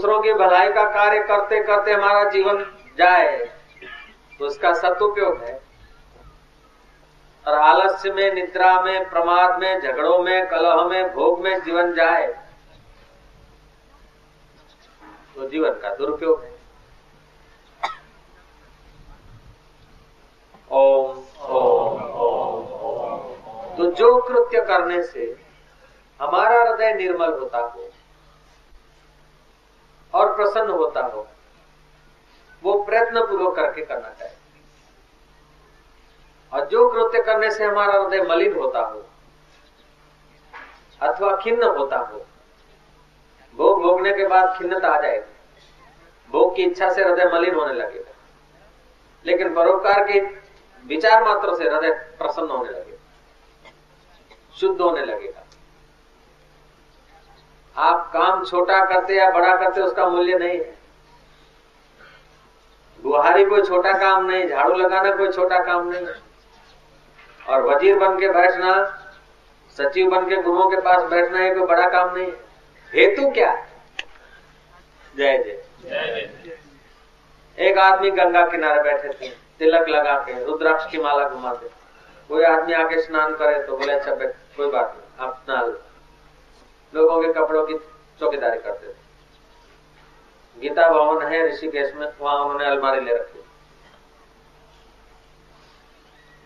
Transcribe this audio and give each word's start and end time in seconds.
दूसरों 0.00 0.20
की 0.22 0.32
भलाई 0.32 0.72
का 0.72 0.84
कार्य 0.90 1.18
करते 1.20 1.62
करते 1.62 1.92
हमारा 1.92 2.22
जीवन 2.30 2.58
जाए 2.98 3.36
तो 4.38 4.46
उसका 4.46 4.72
सदुपयोग 4.74 5.42
है। 5.42 5.60
और 7.46 7.54
आलस्य 7.54 8.12
में, 8.12 8.32
निद्रा 8.34 8.80
में, 8.82 9.10
प्रमाद 9.10 9.58
में, 9.60 9.80
झगड़ों 9.80 10.22
में, 10.22 10.48
कलह 10.48 10.84
में, 10.84 11.12
भोग 11.14 11.40
में 11.40 11.62
जीवन 11.62 11.92
जाए 11.92 12.26
तो 15.34 15.48
जीवन 15.48 15.78
का 15.82 15.94
दुरुपयोग 15.94 16.42
है। 16.42 16.54
ओम 20.70 21.22
ओम 21.50 22.02
ओम। 22.22 22.64
तो 23.76 23.92
जो 23.92 24.16
कृत्य 24.22 24.64
करने 24.64 25.02
से 25.02 25.36
हमारा 26.20 26.62
हृदय 26.62 26.94
निर्मल 26.94 27.38
होता 27.38 27.58
हो 27.58 27.89
और 30.14 30.34
प्रसन्न 30.36 30.70
होता 30.70 31.00
हो, 31.00 31.26
वो 32.62 32.82
प्रयत्न 32.84 33.20
पूर्वक 33.20 33.56
करके 33.56 33.84
करना 33.84 34.08
चाहिए। 34.10 34.36
और 36.52 36.66
जो 36.66 36.88
कृत्य 36.90 37.22
करने 37.22 37.50
से 37.50 37.64
हमारा 37.64 38.00
हृदय 38.00 38.22
मलिन 38.22 38.54
होता 38.54 38.80
हो, 38.80 39.04
अथवा 41.00 41.36
खिन्न 41.36 41.68
होता 41.68 41.98
हो, 41.98 42.24
भोग 43.56 43.82
भोगने 43.82 44.12
के 44.12 44.26
बाद 44.26 44.56
खिन्नता 44.58 44.88
आ 44.88 45.00
जाएगी। 45.00 45.32
भोग 46.30 46.54
की 46.56 46.62
इच्छा 46.62 46.90
से 46.90 47.04
हृदय 47.04 47.30
मलिन 47.34 47.54
होने 47.54 47.72
लगेगा। 47.74 48.12
लेकिन 49.26 49.54
परोपकार 49.54 50.04
के 50.04 50.20
विचार 50.84 51.24
मात्र 51.24 51.56
से 51.56 51.64
हृदय 51.64 51.90
प्रसन्न 52.18 52.48
होने 52.48 52.70
लगेगा, 52.70 53.70
शुद्ध 54.56 54.80
होने 54.80 55.04
लगेगा। 55.04 55.42
आप 57.80 58.10
काम 58.12 58.44
छोटा 58.44 58.84
करते 58.84 59.14
या 59.14 59.30
बड़ा 59.30 59.54
करते, 59.56 59.80
उसका 59.80 60.06
मूल्य 60.08 60.38
नहीं। 60.38 60.58
है 60.58 60.78
बुहारी 63.02 63.44
कोई 63.44 63.62
छोटा 63.62 63.92
काम 63.98 64.24
नहीं, 64.26 64.48
झाड़ू 64.48 64.74
लगाना 64.74 65.14
कोई 65.16 65.32
छोटा 65.32 65.58
काम 65.64 65.88
नहीं। 65.88 66.06
और 67.40 67.62
वज़ीर 67.62 67.98
बन 67.98 68.18
के 68.20 68.28
बैठना, 68.30 68.72
सचिव 69.76 70.10
बन 70.10 70.28
के 70.28 70.36
गुरुओं 70.38 70.68
के 70.70 70.80
पास 70.80 71.02
बैठना 71.10 71.38
है 71.38 71.54
कोई 71.54 71.66
बड़ा 71.66 71.88
काम 71.90 72.14
नहीं। 72.16 72.32
हेतु 72.92 73.30
क्या? 73.30 73.54
जय 75.14 75.38
जय। 75.38 76.58
एक 77.58 77.78
आदमी 77.78 78.10
गंगा 78.12 78.46
किनारे 78.46 78.82
बैठे 78.82 79.08
थे, 79.10 79.28
तिलक 79.58 79.88
लगा 79.88 80.14
के, 80.18 80.44
रुद्राक्ष 80.44 80.90
की 80.90 80.98
माला 80.98 81.28
घुमाते 81.28 81.68
कोई 82.30 82.44
आदमी 82.44 82.72
आके 82.74 83.00
स्नान 83.02 83.34
करे 83.34 83.62
तो 83.62 83.76
बोले 83.76 83.92
अच्छा 83.92 84.14
कोई 84.14 84.66
बात 84.66 84.94
नहीं, 84.94 85.26
आप 85.26 85.40
स्नान 85.44 85.72
लोगों 86.94 87.20
के 87.22 87.32
कपड़ों 87.32 87.66
की 87.66 87.74
चौकीदारी 88.20 88.58
करते 88.58 88.86
थे। 88.86 88.94
गीता 90.60 90.88
भवन 90.88 91.26
है, 91.26 91.46
ऋषिकेश 91.48 91.94
में, 91.94 92.06
वहाँ 92.20 92.38
उन्होंने 92.38 92.64
अलमारी 92.64 93.00
ले 93.00 93.14
रखी। 93.14 93.44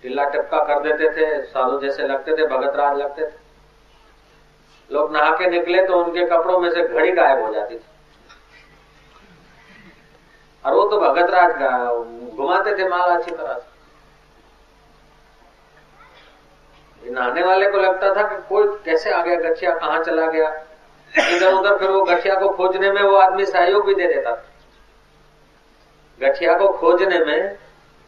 टिल्ला 0.02 0.24
टपका 0.24 0.58
कर 0.64 0.80
देते 0.82 1.08
थे, 1.10 1.44
साधु 1.44 1.78
जैसे 1.80 2.06
लगते 2.06 2.32
थे, 2.32 2.46
भगत 2.46 2.76
राज 2.76 2.96
लगते 2.98 3.26
थे। 3.26 3.42
लोग 4.90 5.12
नहा 5.12 5.30
के 5.30 5.50
निकले 5.50 5.86
तो 5.86 6.02
उनके 6.02 6.26
कपड़ों 6.26 6.58
में 6.60 6.70
से 6.70 6.82
घड़ी 6.88 7.12
गायब 7.12 7.42
हो 7.42 7.52
जाती 7.54 7.74
थी। 7.74 7.84
और 10.64 10.74
वो 10.74 10.88
तो 10.88 11.00
भगत 11.00 11.30
राज 11.30 11.50
घुमाते 12.34 12.78
थे 12.78 12.88
माला 12.88 13.14
अच्छी 13.14 13.30
तरह 13.30 13.54
से। 13.54 13.73
नहाने 17.14 17.42
वाले 17.42 17.70
को 17.70 17.78
लगता 17.78 18.14
था 18.14 18.22
कि 18.28 18.36
कोई 18.48 18.66
कैसे 18.84 19.10
आ 19.10 19.22
गया, 19.22 19.36
गठिया 19.40 19.74
कहाँ 19.74 20.02
चला 20.04 20.26
गया? 20.28 20.48
इधर 21.14 21.52
उधर 21.52 21.76
फिर 21.78 21.90
वो 21.90 22.02
गठिया 22.04 22.34
को 22.34 22.48
खोजने 22.50 22.90
में 22.92 23.02
वो 23.02 23.16
आदमी 23.16 23.44
सहयोग 23.46 23.86
भी 23.86 23.94
दे 23.94 24.06
देता 24.08 24.30
था। 24.30 24.44
गठिया 26.20 26.58
को 26.58 26.68
खोजने 26.78 27.18
में 27.24 27.56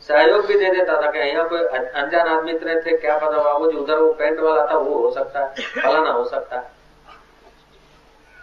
सहयोग 0.09 0.47
भी 0.47 0.59
दे 0.59 0.71
देता 0.71 1.01
था 1.03 1.11
कि 1.11 1.19
यहाँ 1.21 1.49
कोई 1.49 1.61
अनजान 1.61 2.29
आदमी 2.29 2.53
इतने 2.53 2.75
थे, 2.77 2.97
क्या 2.97 3.19
पता 3.19 3.43
बाबू 3.43 3.71
जी 3.71 3.79
उधर 3.79 3.99
वो 3.99 4.13
पेंट 4.13 4.41
वाला 4.41 4.67
था, 4.67 4.77
वो 4.77 4.99
हो 4.99 5.11
सकता 5.13 5.41
है, 5.41 5.55
फलाना 5.75 6.11
हो 6.11 6.25
सकता 6.25 6.57
है। 6.57 6.75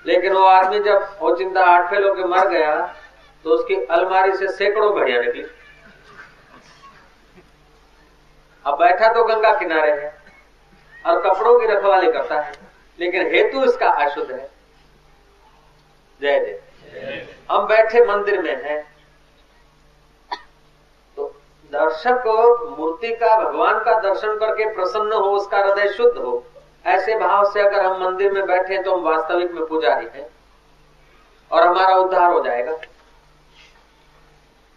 लेकिन 0.06 0.34
वो 0.34 0.46
आदमी 0.46 0.80
जब, 0.80 1.08
वो 1.22 1.36
चिंता 1.36 1.66
आठ 1.66 1.90
फेल 1.90 2.08
होकर 2.08 2.26
मर 2.28 2.48
गया 2.50 2.76
तो 3.46 3.50
उसकी 3.50 3.76
अलमारी 3.88 4.34
से 4.34 4.48
सैकड़ों 4.50 4.96
घड़िया 4.96 5.22
निकली। 5.22 5.46
अब 8.66 8.78
बैठा 8.80 9.14
तो 9.14 9.24
गंगा 9.26 9.54
किनारे 9.60 9.92
है। 9.92 10.23
और 11.06 11.22
कपड़ों 11.22 11.60
की 11.60 11.66
रखवाली 11.66 12.12
करता 12.12 12.42
है। 12.42 12.54
लेकिन 13.00 13.36
हेतु 13.36 13.64
इसका 13.64 13.90
अशुद्ध 13.90 14.32
है। 14.32 14.50
जय 16.22 16.40
जय। 16.40 16.62
हम 17.52 17.68
बैठे 17.68 18.06
मंदिर 18.06 18.42
में 18.42 18.64
हैं। 18.64 18.96
तो 21.18 21.42
दर्शक 21.72 22.24
मूर्ति 22.80 23.16
का, 23.16 23.38
भगवान 23.40 23.84
का 23.84 24.00
दर्शन 24.00 24.38
करके 24.38 24.74
प्रसन्न 24.74 25.14
हो, 25.14 25.30
उसका 25.32 25.58
हृदय 25.58 25.90
शुद्ध 25.90 26.18
हो, 26.18 26.46
ऐसे 26.86 27.16
भाव 27.16 27.52
से 27.52 27.60
अगर 27.60 27.86
हम 27.86 28.04
मंदिर 28.04 28.32
में 28.32 28.46
बैठे 28.46 28.84
तो 28.84 28.96
हम 28.96 29.02
वास्तविक 29.02 29.52
में 29.52 29.66
पुजारी 29.66 30.06
हैं 30.06 30.30
और 31.52 31.68
हमारा 31.68 31.96
उद्धार 31.96 32.32
हो 32.32 32.42
जाएगा। 32.44 32.78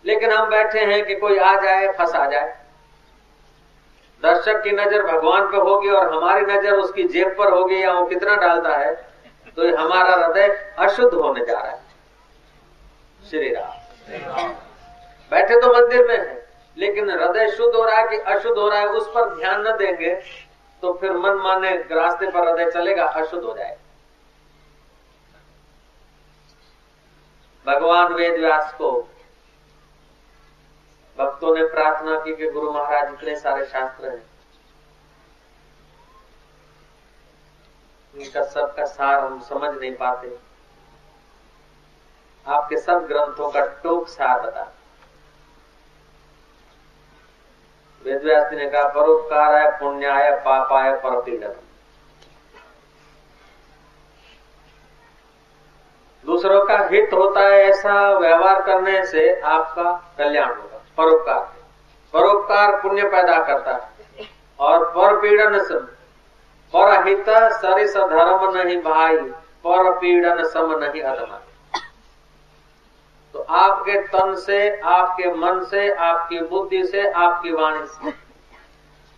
लेकिन 0.04 0.32
हम 0.32 0.50
बैठे 0.50 0.80
हैं 0.80 1.04
कि 1.06 1.14
कोई 1.14 1.38
आ 1.38 1.60
जाए, 1.60 1.92
फंसा 1.92 2.26
जाए। 2.26 2.65
दर्शक 4.22 4.62
की 4.62 4.70
नज़र 4.72 5.02
भगवान 5.04 5.46
पर 5.46 5.68
होगी 5.68 5.90
और 5.90 6.12
हमारी 6.14 6.46
नज़र 6.46 6.74
उसकी 6.74 7.02
जेब 7.08 7.34
पर 7.38 7.52
होगी 7.52 7.82
या 7.82 7.92
वो 7.92 8.06
कितना 8.06 8.36
डालता 8.36 8.76
है 8.76 8.94
तो 9.56 9.76
हमारा 9.76 10.14
हृदय 10.16 10.48
अशुद्ध 10.78 11.12
होने 11.14 11.44
जा 11.46 11.60
रहा 11.60 11.70
है। 11.70 11.84
श्री 13.20 13.48
राम। 13.50 14.48
बैठे 15.32 15.60
तो 15.60 15.72
मंदिर 15.72 16.06
में 16.06 16.16
है, 16.16 16.46
लेकिन 16.76 17.10
हृदय 17.10 17.48
शुद्ध 17.50 17.74
हो 17.74 17.84
रहा 17.84 17.96
है 17.96 18.06
कि 18.08 18.16
अशुद्ध 18.16 18.58
हो 18.58 18.68
रहा 18.68 18.80
है, 18.80 18.86
उस 18.88 19.08
पर 19.08 19.34
ध्यान 19.36 19.66
न 19.66 19.76
देंगे 19.78 20.14
तो 20.82 20.92
फिर 20.92 21.12
मन 21.14 21.40
माने 21.42 21.70
रास्ते 21.90 22.30
पर 22.30 22.48
हृदय 22.48 22.70
चलेगा, 22.70 23.04
अशुद्ध 23.04 23.44
हो 23.44 23.54
जाएगा। 23.54 23.76
भगवान 27.66 28.12
वेद 28.14 28.40
व्यास 28.40 28.72
को 28.72 28.90
भक्तों 31.18 31.54
ने 31.54 31.64
प्रार्थना 31.64 32.18
की 32.20 32.34
कि 32.36 32.50
गुरु 32.50 32.72
महाराज 32.72 33.12
इतने 33.12 33.36
सारे 33.36 33.64
शास्त्र 33.66 34.08
हैं। 34.08 34.22
इनका 38.14 38.42
सबका 38.42 38.84
सार 38.84 39.20
हम 39.20 39.40
समझ 39.40 39.78
नहीं 39.78 39.94
पाते। 39.94 40.38
आपके 42.46 42.76
सब 42.76 43.06
ग्रंथों 43.06 43.50
का 43.50 43.60
टोक 43.60 44.08
सार 44.08 44.40
बता। 44.40 44.72
वेदव्यास 48.04 48.52
ने 48.52 48.68
कहा 48.68 48.88
परोपकार 48.88 49.54
है 49.54 49.78
पुण्याय 49.78 50.30
पापाय 50.36 50.92
पर 50.92 51.64
दूसरों 56.24 56.64
का 56.66 56.76
हित 56.86 57.12
होता 57.12 57.40
है 57.40 57.58
ऐसा 57.62 58.18
व्यवहार 58.18 58.62
करने 58.62 59.06
से 59.06 59.40
आपका 59.40 60.14
कल्याण 60.18 60.54
होगा। 60.54 60.75
परोपकार। 60.96 61.54
परोपकार 62.12 62.82
पुण्य 62.82 63.02
पैदा 63.02 63.44
करता 63.44 63.72
है। 63.72 63.96
और 64.60 64.84
पर 64.90 65.20
पीड़न 65.20 65.58
पर 66.74 67.08
हित 67.08 67.24
सरिस 67.30 67.96
धर्म 67.96 68.58
नहीं 68.58 68.82
भाई, 68.82 69.16
पर 69.66 69.98
पीड़न 69.98 70.44
सम 70.44 70.78
नहीं 70.78 71.02
अधमा 71.02 71.40
तो 73.32 73.46
आपके 73.50 74.00
तन 74.00 74.34
से, 74.34 74.80
आपके 74.80 75.34
मन 75.34 75.64
से, 75.64 75.94
आपकी 75.94 76.40
बुद्धि 76.40 76.84
से, 76.84 77.10
आपकी 77.10 77.52
वाणी 77.52 77.86
से। 77.86 78.10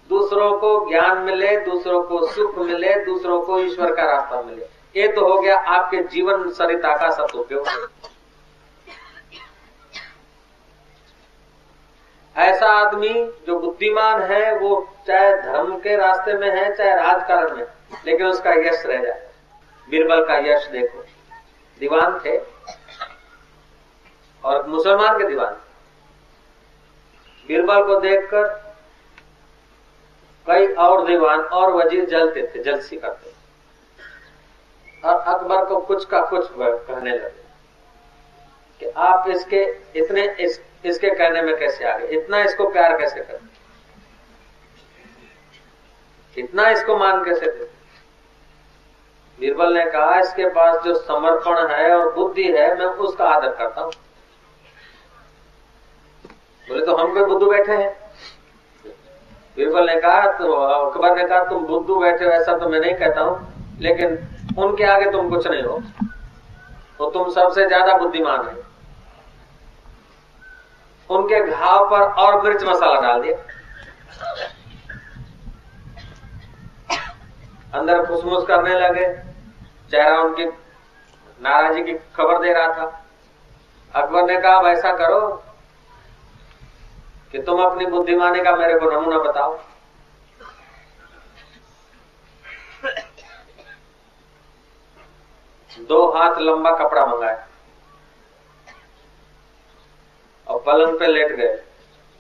दूसरों 0.09 0.59
को 0.59 0.91
ज्ञान 0.91 1.19
मिले, 1.19 1.61
दूसरों 1.61 2.03
को 2.03 2.27
सुख 2.27 2.59
मिले, 2.59 3.05
दूसरों 3.05 3.43
को 3.43 3.59
ईश्वर 3.59 3.95
का 3.95 4.03
रास्ता 4.03 4.43
मिले। 4.43 4.69
ये 5.01 5.09
तो 5.09 5.33
हो 5.33 5.39
गया 5.39 5.59
आपके 5.59 5.97
जीवन 5.97 6.51
सरिता 6.51 6.97
का 6.97 7.11
सदुपयोग। 7.11 7.65
ऐसा 12.39 12.67
आदमी 12.67 13.33
जो 13.47 13.59
बुद्धिमान 13.59 14.23
है, 14.23 14.59
वो 14.59 14.95
चाहे 15.07 15.43
धर्म 15.43 15.77
के 15.79 15.97
रास्ते 15.97 16.33
में 16.33 16.51
है, 16.51 16.77
चाहे 16.77 16.95
राजकारण 16.95 17.57
में, 17.57 17.67
लेकिन 18.07 18.27
उसका 18.27 18.53
यश 18.53 18.87
रह 18.87 19.03
जाए। 19.03 19.29
बीरबल 19.91 20.25
का 20.25 20.37
यश 20.37 20.67
देखो। 20.67 21.03
दीवान 21.81 22.21
थे। 22.25 22.39
और 24.45 24.67
मुसलमान 24.67 25.19
के 25.19 25.25
दीवान। 25.25 25.57
बीरबल 27.49 27.83
को 27.87 28.01
देखकर 28.01 28.47
कई 30.47 30.67
और 30.75 31.07
दीवान 31.07 31.41
और 31.41 31.73
वज़ीर 31.73 32.05
जलते 32.05 32.53
थे, 32.55 32.63
जलसी 32.63 32.97
करते 32.97 33.33
और 35.05 35.21
अकबर 35.21 35.65
को 35.65 35.81
कुछ 35.81 36.05
का 36.05 36.21
कुछ 36.21 36.49
कहने 36.53 37.11
लगे 37.11 37.45
कि 38.81 38.87
आप 38.87 39.29
इसके 39.29 39.63
इतने 39.97 40.37
इस 40.41 40.68
इसके 40.85 41.11
कहने 41.11 41.43
में 41.43 41.57
कैसे 41.59 41.85
आ 41.85 41.97
गए? 41.99 42.07
इतना 42.09 42.43
इसको 42.43 42.69
प्यार 42.71 42.97
कैसे 42.99 43.21
कर 43.21 43.41
इतना 46.37 46.69
इसको 46.71 46.97
मान 46.97 47.25
कैसे 47.25 47.47
दे 47.49 47.69
बीरबल 49.39 49.73
ने 49.75 49.85
कहा, 49.85 50.19
इसके 50.21 50.49
पास 50.51 50.83
जो 50.85 50.95
समर्पण 50.97 51.67
है 51.69 51.91
और 51.95 52.13
बुद्धि 52.15 52.43
है, 52.45 52.75
मैं 52.79 52.87
उसका 52.87 53.25
आदर 53.27 53.51
करता 53.51 53.81
हूँ। 53.81 53.93
बोले 56.67 56.85
तो 56.87 56.97
हम 56.97 57.13
कोई 57.15 57.25
बुद्धू 57.25 57.51
बैठे 57.51 57.73
हैं? 57.73 57.91
बीरबल 59.57 59.87
ने 59.87 60.01
कहा 60.01 60.33
तो 60.39 60.53
अकबर 60.53 61.17
ने 61.17 61.25
कहा, 61.25 61.45
तुम 61.45 61.67
बुद्धू 61.67 61.99
बैठे 62.01 62.25
हो, 62.25 62.31
ऐसा 62.31 62.57
तो 62.59 62.69
मैं 62.69 62.81
नहीं 62.81 62.95
कहता 62.95 63.21
हूँ, 63.21 63.77
लेकिन 63.81 64.19
उनके 64.59 64.85
आगे 64.85 65.11
तुम 65.13 65.29
कुछ 65.31 65.47
नहीं 65.47 65.63
हो। 65.63 65.81
तो 66.99 67.11
तुम 67.11 67.31
सबसे 67.33 67.67
ज़्यादा 67.67 67.97
बुद्धिमान 67.99 68.49
है। 68.49 68.68
उनके 71.11 71.41
घाव 71.43 71.89
पर 71.91 72.03
और 72.23 72.43
मिर्च 72.43 72.63
मसाला 72.63 73.01
डाल 73.01 73.23
दिया। 73.23 73.37
अंदर 77.75 78.05
फुसमुस 78.07 78.47
करने 78.47 78.79
लगे। 78.81 79.07
चेहरा 79.91 80.21
उनकी 80.21 80.45
नाराजी 81.41 81.83
की 81.83 81.93
खबर 82.17 82.39
दे 82.39 82.53
रहा 82.53 82.69
था। 82.73 82.85
अकबर 83.95 84.23
ने 84.23 84.41
कहा 84.41 84.71
ऐसा 84.71 84.93
करो 84.97 85.21
कि 87.33 87.43
तुम 87.43 87.63
अपनी 87.63 87.87
बुद्धिमानी 87.87 88.43
का 88.43 88.55
मेरे 88.57 88.79
को 88.79 88.91
नमूना 88.91 89.19
बताओ। 89.23 89.59
दो 95.81 95.99
हाथ 96.13 96.39
लंबा 96.39 96.71
कपड़ा 96.77 97.05
मंगाया 97.07 97.47
और 100.47 100.57
पलंग 100.69 100.99
पे 100.99 101.07
लेट 101.07 101.33
गए। 101.33 101.55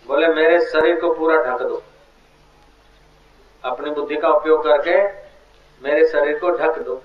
बोले, 0.06 0.26
मेरे 0.26 0.60
शरीर 0.60 1.00
को 1.00 1.12
पूरा 1.14 1.36
ढक 1.36 1.62
दो। 1.62 1.82
अपनी 3.64 3.90
बुद्धि 3.90 4.16
का 4.16 4.28
उपयोग 4.28 4.64
करके 4.64 4.96
मेरे 5.82 6.06
शरीर 6.08 6.38
को 6.38 6.50
ढक 6.50 6.78
दो। 6.78 6.96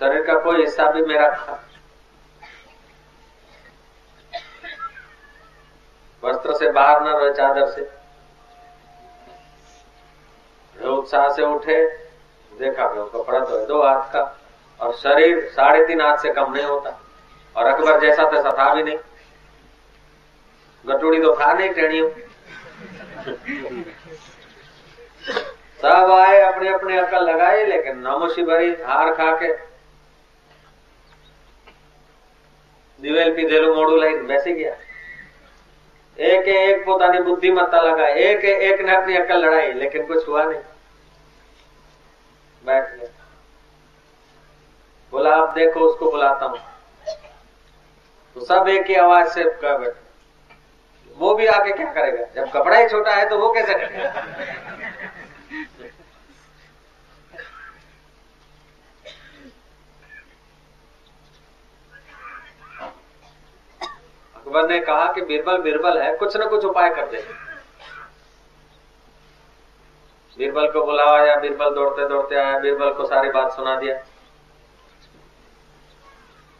शरीर 0.00 0.22
का 0.22 0.34
कोई 0.40 0.60
हिस्सा 0.60 0.90
भी 0.90 1.02
मेरा 1.02 1.30
था। 1.30 1.64
वस्त्र 6.22 6.54
से 6.54 6.70
बाहर 6.72 7.02
न 7.02 7.06
रहे, 7.06 7.32
चादर 7.34 7.70
से। 7.70 7.90
उत्साह 10.88 11.28
से 11.28 11.42
उठे, 11.44 11.84
देखा 12.52 12.86
कपड़ा 12.86 13.38
तो 13.40 13.58
है 13.58 13.66
दो 13.66 13.82
हाथ 13.82 14.12
का, 14.12 14.22
और 14.80 14.92
शरीर 14.94 15.48
साढ़े 15.48 15.84
तीन 15.86 16.00
हाथ 16.00 16.16
से 16.16 16.32
कम 16.32 16.52
नहीं 16.52 16.64
होता। 16.64 16.90
और 17.57 17.65
अकबर 17.65 17.99
जैसा 18.01 18.23
तैसा 18.31 18.51
था 18.59 18.73
भी 18.73 18.83
नहीं 18.83 18.97
गटूड़ी 20.85 21.21
तो 21.21 21.35
था 21.39 21.51
नहीं 21.53 21.69
टेणियों 21.73 22.09
सब 25.81 26.11
आए 26.11 26.39
अपने 26.41 26.69
अपने 26.69 26.97
अकल 26.99 27.25
लगाए 27.25 27.65
लेकिन 27.65 27.97
नामोशी 27.99 28.43
भरी 28.43 28.71
हार 28.85 29.13
खा 29.15 29.31
के 29.37 29.51
दिवेल 32.99 33.35
पी 33.35 33.45
देलू 33.47 33.73
मोड़ू 33.75 33.95
लाइन 33.97 34.25
बैसी 34.27 34.53
गया 34.53 34.75
एक 36.17 36.47
एक 36.47 36.83
પોતાની 36.85 37.19
बुद्धिमत्ता 37.21 37.81
लगा 37.81 38.07
एक 38.23 38.43
एक 38.45 38.81
ने 38.81 38.95
अपनी 38.95 39.15
अकल 39.17 39.45
लड़ाई 39.45 39.71
लेकिन 39.75 40.05
कुछ 40.07 40.27
हुआ 40.27 40.43
नहीं 40.43 40.59
बैठ 42.63 42.91
गया 42.91 43.07
बोला 45.13 45.35
आप 45.37 45.53
देखो 45.55 45.79
उसको 45.79 46.11
बुलाता 46.11 46.45
हूं 46.45 46.57
तो 48.38 48.44
सब 48.44 48.68
एक 48.68 48.86
ही 48.88 48.94
आवाज़ 48.96 49.28
से 49.28 49.44
वो 51.16 51.34
भी 51.34 51.46
आके 51.46 51.72
क्या 51.72 51.92
करेगा? 51.92 52.24
जब 52.34 52.50
कपड़ा 52.50 52.76
ही 52.76 52.88
छोटा 52.88 53.14
है 53.14 53.28
तो 53.28 53.38
वो 53.38 53.52
कैसे 53.52 53.74
करेगा? 53.74 54.08
अकबर 64.36 64.68
ने 64.68 64.78
कहा 64.80 65.12
कि 65.12 65.20
बीरबल 65.22 65.56
बीरबल 65.62 65.98
है, 66.00 66.14
कुछ 66.16 66.36
ना 66.36 66.46
कुछ 66.46 66.64
उपाय 66.64 66.88
कर 66.90 67.06
दे। 67.06 67.22
बीरबल 70.38 70.70
को 70.72 70.84
बुलावा 70.84 71.18
या 71.26 71.36
बीरबल 71.36 71.74
दौड़ते 71.74 72.08
दौड़ते 72.08 72.34
आया, 72.36 72.58
बीरबल 72.58 72.92
को 72.92 73.06
सारी 73.06 73.30
बात 73.30 73.52
सुना 73.52 73.76
दिया। 73.80 73.96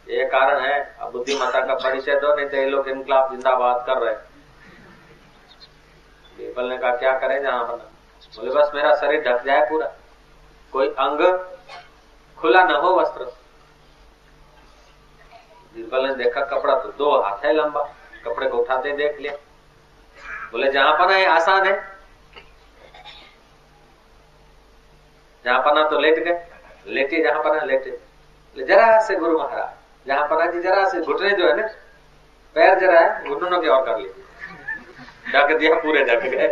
ये 0.09 0.25
कारण 0.25 0.59
है। 0.61 0.79
अब 0.99 1.11
बुद्धिमता 1.11 1.59
का 1.65 1.73
परिचय 1.75 2.15
दो, 2.15 2.35
नहीं 2.35 2.47
तो 2.49 2.57
ये 2.57 2.65
लोग 2.65 2.87
इनकलाब 2.87 3.31
जिंदाबाद 3.31 3.85
कर 3.85 3.97
रहे 3.97 4.13
बीरबल 6.37 6.69
ने 6.69 6.77
कहा 6.77 6.95
क्या 6.95 7.17
करें 7.19 7.41
जहाँ 7.41 7.65
बना 7.67 7.85
बोले, 8.33 8.51
बस 8.51 8.71
मेरा 8.75 8.95
शरीर 8.95 9.21
ढक 9.21 9.43
जाए 9.45 9.69
पूरा। 9.69 9.87
कोई 10.73 10.87
अंग 10.99 11.21
खुला 12.37 12.63
न 12.63 12.75
हो 12.75 12.93
वस्त्र 12.95 13.23
बीरबल 15.75 16.07
ने 16.07 16.15
देखा 16.15 16.41
कपड़ा 16.47 16.75
तो 16.75 16.91
दो 16.97 17.21
हाथ 17.21 17.45
है 17.45 17.53
लंबा। 17.53 17.83
कपड़े 18.25 18.47
को 18.49 18.57
उठाते 18.57 18.91
देख 18.91 19.19
लिया। 19.19 19.33
बोले, 20.51 20.71
जहाँ 20.71 20.93
पना 20.99 21.15
है 21.15 21.25
आसान 21.27 21.67
है। 21.67 21.73
जहाँ 25.45 25.59
पना 25.59 25.87
तो 25.89 25.99
लेट 25.99 26.19
गए। 26.19 26.47
लेटे 26.87 27.23
जहाँ 27.23 27.43
पना 27.43 27.63
लेटे। 27.63 27.99
जरा 28.57 29.01
से 29.01 29.15
गुरु 29.15 29.37
महाराज 29.39 29.77
जहां 30.06 30.26
पना 30.28 30.50
जी 30.50 30.60
जरा 30.62 30.88
से 30.90 31.00
घुटने 31.02 31.30
जो 31.32 31.46
है 31.46 31.56
ना 31.56 31.66
पैर 32.56 32.78
जरा 32.80 33.00
है 33.00 33.28
घुटनों 33.28 33.60
की 33.60 33.68
और 33.68 33.84
कर 33.86 33.98
लीजिए 33.98 35.32
ढक 35.32 35.56
दिया 35.58 35.74
पूरे 35.80 36.04
ढक 36.06 36.26
गए 36.26 36.48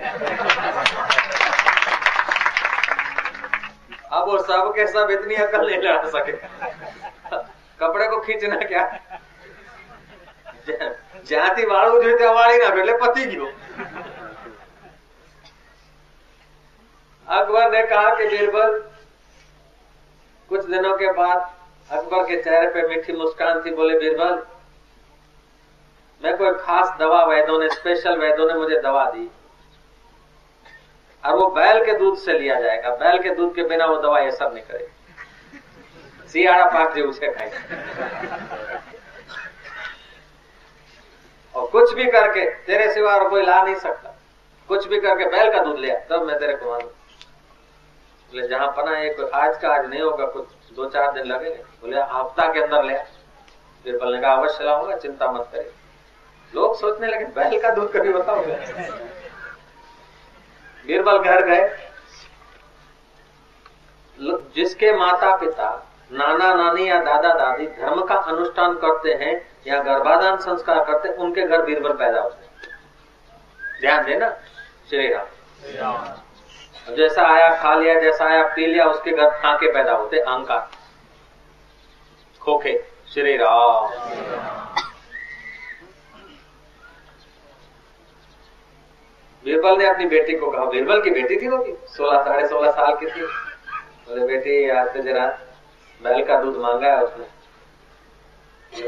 अब 4.13 4.29
वो 4.29 4.39
सब 4.45 4.73
के 4.77 4.87
सब 4.89 5.11
इतनी 5.13 5.35
अकल 5.43 5.67
नहीं 5.67 5.79
लड़ा 5.81 6.09
सके 6.11 6.33
कपड़े 7.81 8.07
को 8.07 8.19
खींचना 8.21 8.57
क्या 8.65 8.83
જ્યાંથી 11.29 11.65
વાળવું 11.67 12.03
જોઈએ 12.03 12.17
ત્યાં 12.17 12.37
વાળી 12.37 12.59
નાખ્યો 12.59 12.83
એટલે 12.83 12.95
પતી 13.03 13.25
ગયો 13.33 13.49
अकबर 17.29 17.67
ने 17.71 17.81
कहा 17.85 18.09
कि 18.15 18.25
बीरबल 18.29 18.73
कुछ 20.51 20.65
दिनों 20.67 20.95
के 20.97 21.11
बाद 21.15 21.45
अकबर 21.90 22.24
के 22.24 22.42
चेहरे 22.44 22.70
पे 22.70 22.82
मीठी 22.88 23.14
मुस्कान 23.14 23.62
थी, 23.62 23.72
बोले, 23.76 23.98
बीरबल, 24.00 24.42
मैं 26.22 26.38
कोई 26.38 26.52
खास 26.60 26.90
दवा 27.00 27.24
वैदों 27.26 27.60
ने 27.60 27.70
स्पेशल 27.70 28.18
वैदों 28.20 28.48
ने 28.48 28.54
मुझे 28.54 28.80
दवा 28.82 29.04
दी 29.12 29.30
और 31.24 31.36
वो 31.36 31.50
बैल 31.52 31.84
के 31.86 31.94
दूध 31.98 32.18
से 32.18 32.38
लिया 32.40 32.60
जाएगा। 32.62 32.90
बैल 32.96 33.22
के 33.24 33.30
दूध 33.36 33.54
के 33.56 33.64
बिना 33.68 33.86
वो 33.86 33.96
दवा 34.02 34.20
ये 34.20 34.32
सब 34.32 34.54
नहीं 34.54 34.64
करेगी। 34.64 36.30
सियाड़ा 36.30 36.66
पाक 36.66 36.94
जी 36.96 37.02
उसे 37.02 37.32
खाएगा 37.34 37.60
और 41.56 41.68
कुछ 41.68 41.94
भी 41.94 42.06
करके 42.12 42.50
तेरे 42.66 42.92
सिवा 42.94 43.16
और 43.16 43.30
कोई 43.30 43.42
ला 43.44 43.62
नहीं 43.64 43.76
सकता। 43.78 44.14
कुछ 44.70 44.88
भी 44.88 45.00
करके 45.02 45.26
बैल 45.30 45.52
का 45.52 45.64
दूध 45.64 45.80
लिया 45.80 45.96
तब 46.10 46.26
मैं 46.28 46.40
तेरे 46.40 46.56
को 46.56 46.72
मानू। 46.72 48.48
जहाँ 48.48 48.68
पना 48.78 48.98
एक 49.00 49.20
आज 49.26 49.58
का 49.58 49.70
आज 49.76 49.86
नहीं 49.86 50.02
होगा, 50.02 50.26
कुछ 50.26 50.46
दो 50.72 50.90
चार 50.90 51.12
दिन 51.12 51.26
लगेंगे 51.26 51.64
बोले 51.82 51.98
हफ़्ता 51.98 52.52
के 52.54 52.62
अंदर 52.64 52.84
लिया 52.84 53.04
बीरबल 53.86 54.14
ने 54.16 54.22
कहा 54.22 54.34
अवश्य 54.34 54.64
लाऊँगा, 54.64 54.96
चिंता 54.98 55.32
मत 55.32 55.50
करे 55.54 55.72
लोग 56.54 56.76
सोचने 56.80 57.08
लगे, 57.08 57.26
बैल 57.26 57.60
का 57.62 57.70
दूध 57.70 57.92
कभी 57.94 58.14
बताओ 58.14 58.44
बीरबल 60.86 61.18
घर 61.20 61.44
गए। 61.44 61.86
जिसके 64.56 64.92
माता 64.94 65.36
पिता 65.38 65.70
नाना, 66.12 66.54
नानी 66.54 66.90
या 66.90 67.00
दादा 67.02 67.34
दादी 67.34 67.66
धर्म 67.68 68.04
का 68.06 68.16
अनुष्ठान 68.16 68.74
करते 68.76 69.14
हैं 69.16 69.34
या 69.68 69.82
गर्भाधान 69.84 70.38
संस्कार 70.38 70.84
करते 70.86 71.10
हैं, 71.10 71.16
उनके 71.16 71.42
घर 71.42 71.62
बीरबल 71.62 71.94
पैदा 71.96 72.22
होते 72.22 72.46
हैं। 72.46 73.82
ध्यान 73.82 74.06
देना 74.06 74.30
श्री 74.90 75.08
राम। 75.14 75.26
जैसा 76.96 77.22
आया 77.24 77.62
खा 77.62 77.76
लिया, 77.76 78.00
जैसा 78.00 78.26
आया 78.26 78.44
पी 78.44 78.66
लिया, 78.66 78.86
उसके 78.86 79.12
घर 79.12 79.26
आंके 79.26 79.74
पैदा 79.74 79.94
होते 79.94 80.18
अहंकार। 80.18 80.70
खोखे, 82.42 82.88
श्री 83.14 83.38
राम। 83.38 83.90
बीरबल 89.46 89.78
ने 89.78 89.86
अपनी 89.86 90.06
बेटी 90.06 90.38
को 90.38 90.52
कहा, 90.52 90.66
बीरबल 90.66 91.02
की 91.02 91.10
बेटी 91.10 91.36
थी 91.36 91.40
की 91.42 91.88
सोलह, 91.88 92.24
साढ़े 92.24 92.48
सोलह 92.48 92.72
साल 92.72 92.96
की 92.96 93.06
थी। 93.06 93.22
बोले, 93.22 94.26
बेटी, 94.26 94.70
आज 94.70 94.94
तो 94.94 95.00
जरा 95.00 95.26
बैल 96.04 96.26
का 96.26 96.42
दूध 96.42 96.58
मांगा 96.58 96.88
है 96.88 97.02
उसने। 97.02 97.26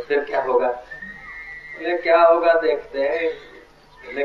फिर 0.02 0.24
क्या 0.24 0.42
होगा? 0.42 0.68
ये 1.82 1.98
क्या 1.98 2.22
होगा, 2.22 2.54
देखते 2.54 3.00
हैं। 3.00 3.50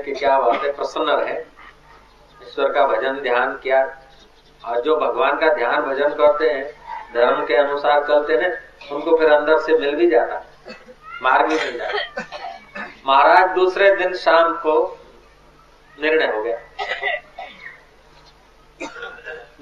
कि 0.02 0.12
क्या 0.12 0.40
बात 0.40 0.64
है, 0.64 0.73
प्रसन्न 0.73 1.09
रहे। 1.09 1.53
ईश्वर 2.47 2.73
का 2.73 2.87
भजन 2.87 3.21
ध्यान 3.21 3.57
किया। 3.63 3.85
और 4.65 4.81
जो 4.81 4.97
भगवान 4.97 5.39
का 5.39 5.53
ध्यान 5.55 5.83
भजन 5.83 6.09
करते 6.09 6.51
हैं, 6.51 6.65
धर्म 7.15 7.45
के 7.47 7.55
अनुसार 7.55 8.05
चलते 8.05 8.35
हैं, 8.35 8.53
उनको 8.93 9.17
फिर 9.17 9.33
अंदर 9.33 9.59
से 9.59 9.79
मिल 9.79 9.95
भी 9.97 10.11
जाता 10.11 10.45
मार्ग 11.23 11.49
भी 11.49 11.55
मिल 11.55 11.79
जाता। 11.79 12.85
महाराज, 13.07 13.51
दूसरे 13.51 13.95
दिन 13.97 14.15
शाम 14.15 14.53
को 14.53 14.99
निर्णय 16.01 16.27
हो 16.27 16.43
गया। 16.43 16.59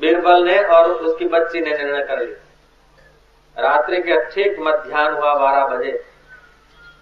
बीरबल 0.00 0.44
ने 0.44 0.58
और 0.58 0.90
उसकी 0.90 1.24
बच्ची 1.24 1.60
ने 1.60 1.70
निर्णय 1.70 2.02
कर 2.02 2.18
लिया। 2.18 3.62
रात्रि 3.62 4.02
के 4.02 4.24
ठीक 4.24 4.56
मध्यान्ह 4.60 5.18
हुआ, 5.18 5.34
बारह 5.34 5.66
बजे। 5.66 6.04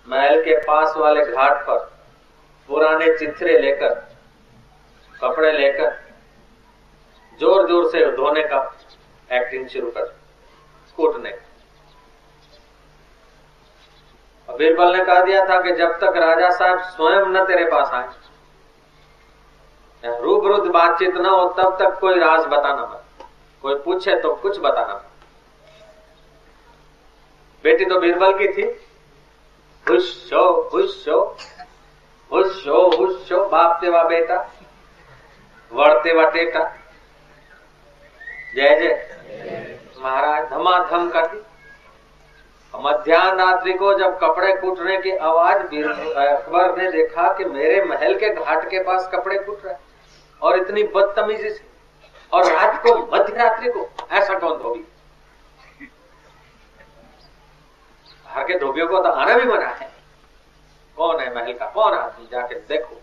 महल 0.09 0.43
के 0.43 0.57
पास 0.59 0.95
वाले 0.97 1.25
घाट 1.25 1.63
पर 1.63 1.79
पुराने 2.69 3.19
चित्रे 3.19 3.59
लेकर 3.59 4.10
कपड़े 5.21 5.53
लेकर 5.53 5.91
ज़ोर 7.41 7.69
ज़ोर 7.69 7.85
से 7.91 8.05
धोने 8.17 8.43
का 8.45 8.59
एक्टिंग 9.31 9.69
शुरू 9.69 9.91
कर, 9.91 10.07
कूटने 10.99 11.33
बीरबल 14.49 14.97
ने 14.97 15.05
कह 15.05 15.21
दिया 15.25 15.45
था 15.49 15.61
कि 15.62 15.73
जब 15.75 15.91
तक 16.00 16.17
राजा 16.19 16.50
साहब 16.53 16.81
स्वयं 16.87 17.27
न 17.33 17.45
तेरे 17.47 17.65
पास 17.71 17.93
आए 17.95 18.09
रूबरूद 20.23 20.67
बातचीत 20.73 21.15
न 21.17 21.27
हो, 21.27 21.45
तब 21.53 21.77
तक 21.79 21.99
कोई 22.00 22.19
राज 22.19 22.47
बताना 22.49 22.85
मत 22.85 23.27
कोई 23.65 23.75
पूछे 23.85 24.15
तो 24.21 24.35
कुछ 24.37 24.59
बताना 24.59 24.95
मत 24.95 25.05
बेटी 27.65 27.85
तो 27.85 28.00
बीरबल 28.00 28.33
की 28.39 28.49
थी। 28.53 28.65
खुश 29.87 30.33
हो 30.33 30.45
खुश 30.71 31.09
हो 31.09 31.21
खुश 32.31 32.67
हो 32.69 32.81
खुश 32.91 33.33
हो, 33.33 33.45
बाप 33.47 33.79
तेवा 33.81 34.03
बेटा। 34.05 34.37
वड़ते 35.73 36.12
वा 36.12 36.25
टेटा 36.31 36.65
जय 38.57 38.79
जय। 38.79 38.93
महाराज 40.03 40.49
धमाधम 40.50 41.09
करती 41.11 41.39
मध्यान्ह 42.75 43.43
रात्रि 43.45 43.73
को 43.73 43.93
जब 43.99 44.19
कपड़े 44.19 44.53
कूटने 44.57 44.97
की 44.99 45.11
आवाज़ 45.11 45.57
अकबर 45.57 46.77
ने 46.77 46.91
देखा 46.93 47.33
कि 47.33 47.45
मेरे 47.45 47.83
महल 47.85 48.15
के 48.19 48.29
घाट 48.35 48.65
के 48.65 48.83
पास 48.83 49.09
कपड़े 49.15 49.39
कूट 49.39 49.65
रहे 49.65 49.75
और 50.43 50.59
इतनी 50.59 50.83
बदतमीजी 50.95 51.50
से। 51.50 51.69
और 52.33 52.53
रात 52.53 52.83
को 52.83 52.95
मध्य 53.12 53.37
रात्रि 53.37 53.71
को 53.71 53.89
ऐसा 54.11 54.39
कौन 54.39 54.59
धोबी? 54.59 54.81
बाहर 58.27 58.45
के 58.45 58.59
धोबियों 58.59 58.89
को 58.89 59.03
तो 59.03 59.11
आना 59.11 59.35
भी 59.35 59.45
मना 59.45 59.69
है। 59.69 59.91
कौन 60.97 61.21
है 61.21 61.35
महल 61.35 61.53
का? 61.53 61.67
कौन 61.67 61.95
आदमी? 61.95 62.29
जाके 62.33 62.55
देखो। 62.69 63.00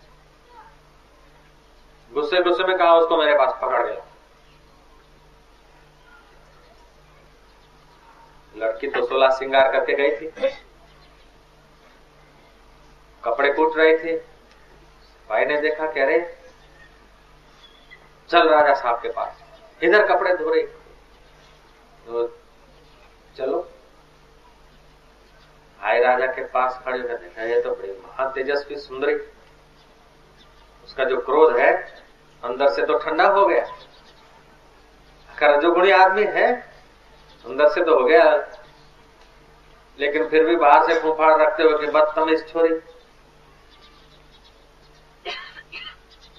गुस्से 2.13 2.41
गुस्से 2.43 2.63
में 2.63 2.77
कहा 2.77 2.93
उसको 2.93 3.17
मेरे 3.17 3.33
पास 3.37 3.53
पकड़ 3.61 3.85
गया। 3.87 4.05
लड़की 8.55 8.87
तो 8.87 9.05
सोलह 9.05 9.29
श्रृंगार 9.29 9.71
करके 9.71 9.93
गई 9.93 10.15
थी। 10.17 10.49
कपड़े 13.23 13.53
कूट 13.53 13.77
रहे 13.77 13.97
थे। 13.97 14.17
भाई 15.29 15.45
ने 15.45 15.61
देखा 15.61 15.87
कह 15.87 16.05
रहे 16.05 16.19
चल 18.29 18.49
राजा 18.49 18.73
साहब 18.73 19.01
के 19.01 19.09
पास। 19.09 19.43
इधर 19.83 20.07
कपड़े 20.07 20.35
धो 20.35 20.49
रहे। 20.49 20.63
तो 20.63 22.27
चलो। 23.37 23.61
भाई 25.79 25.99
राजा 25.99 26.25
के 26.25 26.43
पास 26.43 26.81
खड़े 26.85 26.99
होकर 26.99 27.17
देखा 27.17 27.43
ये 27.43 27.61
तो 27.61 27.75
बड़ी 27.75 27.91
महा 27.91 28.29
तेजस्वी 28.29 28.75
सुंदरी। 28.75 29.15
उसका 30.87 31.03
जो 31.03 31.17
क्रोध 31.17 31.57
है, 31.57 32.01
अंदर 32.43 32.69
से 32.69 32.85
तो 32.85 32.97
ठंडा 32.97 33.27
हो 33.27 33.47
गया। 33.47 33.65
कर 35.39 35.61
जो 35.61 35.71
गुणी 35.71 35.91
आदमी 35.91 36.23
है, 36.23 36.53
अंदर 37.45 37.69
से 37.69 37.83
तो 37.83 37.99
हो 37.99 38.05
गया। 38.05 38.47
लेकिन 39.99 40.27
फिर 40.27 40.45
भी 40.45 40.55
बाहर 40.55 40.93
से 40.93 40.99
फूफाड़ 40.99 41.41
रखते 41.41 41.63
हुए 41.63 41.77
कि 41.77 41.87
बदतमीज 41.87 42.47
छोरी। 42.47 42.79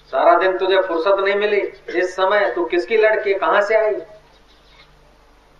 सारा 0.08 0.38
दिन 0.38 0.58
तुझे 0.58 0.82
फुर्सत 0.82 1.16
नहीं 1.24 1.34
मिली। 1.34 1.60
इस 1.98 2.16
समय 2.16 2.52
तू 2.54 2.64
किसकी 2.64 2.96
लड़की, 2.96 3.34
कहाँ 3.34 3.60
से 3.60 3.74
आई? 3.74 3.94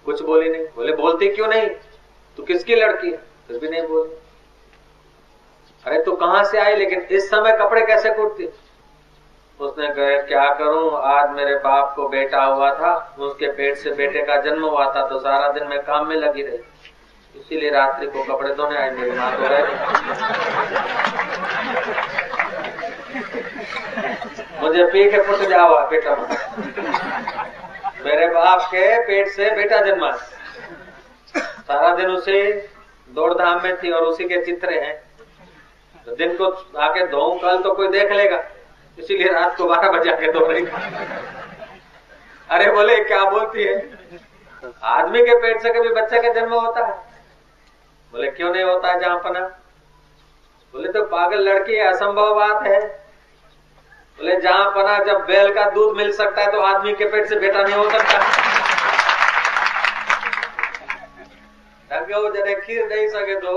कुछ 0.05 0.23
बोली 0.23 0.51
नहीं। 0.51 0.65
बोले, 0.65 0.93
बोलती 0.93 1.29
क्यों 1.29 1.49
नहीं? 1.49 1.69
तू 2.37 2.43
किसकी 2.43 2.75
लड़की? 2.75 3.11
है 3.11 3.17
फिर 3.17 3.59
भी 3.59 3.69
नहीं 3.69 3.83
बोली। 3.83 4.19
अरे 5.87 6.03
तू 6.03 6.13
कहाँ 6.13 6.45
से 6.45 6.59
आई, 6.59 6.77
लेकिन 6.77 7.01
इस 7.01 7.31
समय 7.31 7.59
कपड़े 7.59 7.87
कैसे 7.87 8.11
कूटती? 8.11 8.49
उसने 9.61 9.89
कहे, 9.89 10.19
क्या 10.23 10.49
करूँ? 10.55 10.91
आज 11.05 11.31
मेरे 11.31 11.55
बाप 11.59 11.93
को 11.95 12.09
बेटा 12.09 12.43
हुआ 12.43 12.73
था, 12.75 12.91
उसके 13.19 13.47
पेट 13.53 13.77
से 13.77 13.91
बेटे 13.93 14.23
का 14.25 14.37
जन्म 14.41 14.65
हुआ 14.65 14.85
था 14.95 15.07
तो 15.09 15.19
सारा 15.21 15.49
दिन 15.53 15.67
मैं 15.69 15.79
काम 15.85 16.07
में 16.09 16.17
लगी 16.17 16.43
रही। 16.43 16.59
इसीलिए 17.35 17.71
रात्रि 17.71 18.07
को 18.07 18.23
कपड़े 18.25 18.55
धोने 18.55 18.77
आई, 18.79 18.91
मेरी 18.91 19.11
माँ 19.11 19.31
तो 19.37 19.47
रहे 19.47 19.63
मुझे 24.63 24.85
पी 24.85 25.11
के 25.11 25.21
फुट 25.23 25.49
जाओ, 25.49 25.79
बेटा। 25.91 26.15
मेरे 28.05 28.27
बाप 28.29 28.61
के 28.65 28.83
पेट 29.07 29.29
से 29.29 29.51
बेटा 29.57 29.81
जन्मा 29.81 30.11
सारा 31.35 31.95
दिन 31.97 32.11
उसे 32.11 32.43
दौड़ 33.11 33.33
धाम 33.35 33.63
में 33.63 33.77
थी 33.77 33.91
और 33.91 34.03
उसी 34.03 34.25
के 34.25 34.45
चित्र 34.45 34.73
हैं। 34.75 34.95
तो 36.07 36.17
दिन 36.17 36.37
को 36.37 36.47
आके 36.81 37.07
धो 37.07 37.29
कल 37.43 37.59
तो 37.63 37.75
कोई 37.75 37.89
देख 37.89 38.13
लेगा। 38.13 38.37
इसीलिए 38.99 39.33
रात 39.33 39.57
को 39.57 39.67
बारह 39.67 39.91
बजे 39.91 40.11
आके 40.11 40.33
धो 40.33 40.47
रही 40.47 40.65
अरे 42.49 42.71
बोले, 42.73 42.97
क्या 43.05 43.25
बोलती 43.31 43.65
है? 43.65 43.75
आदमी 44.87 45.23
के 45.23 45.35
पेट 45.43 45.61
से 45.63 45.73
कभी 45.73 45.89
बच्चे 45.95 46.21
का 46.23 46.33
जन्म 46.33 46.55
होता 46.55 46.87
है? 46.87 46.93
बोले, 48.13 48.31
क्यों 48.31 48.53
नहीं 48.53 48.65
होता 48.65 48.93
है 48.93 49.01
जहाँ 49.01 49.19
पना? 49.25 49.41
बोले 50.75 50.93
तो 50.93 51.05
पागल 51.07 51.49
लड़की 51.49 51.79
असंभव 51.81 52.35
बात 52.35 52.67
है। 52.67 52.81
बोले, 54.19 54.37
जहाँ 54.41 54.71
पना 54.75 54.99
जब 55.05 55.25
बैल 55.27 55.53
का 55.55 55.69
दूध 55.71 55.97
मिल 55.97 56.13
सकता 56.13 56.43
है 56.43 56.53
तो 56.53 56.61
आदमी 56.63 56.93
के 56.95 57.05
पेट 57.11 57.27
से 57.29 57.37
बेटा 57.41 57.63
नहीं 57.63 57.75
हो 57.75 57.91
सकता। 57.91 58.19
खीर 62.65 62.87
दे 62.87 63.09
सके 63.09 63.35
तो 63.41 63.53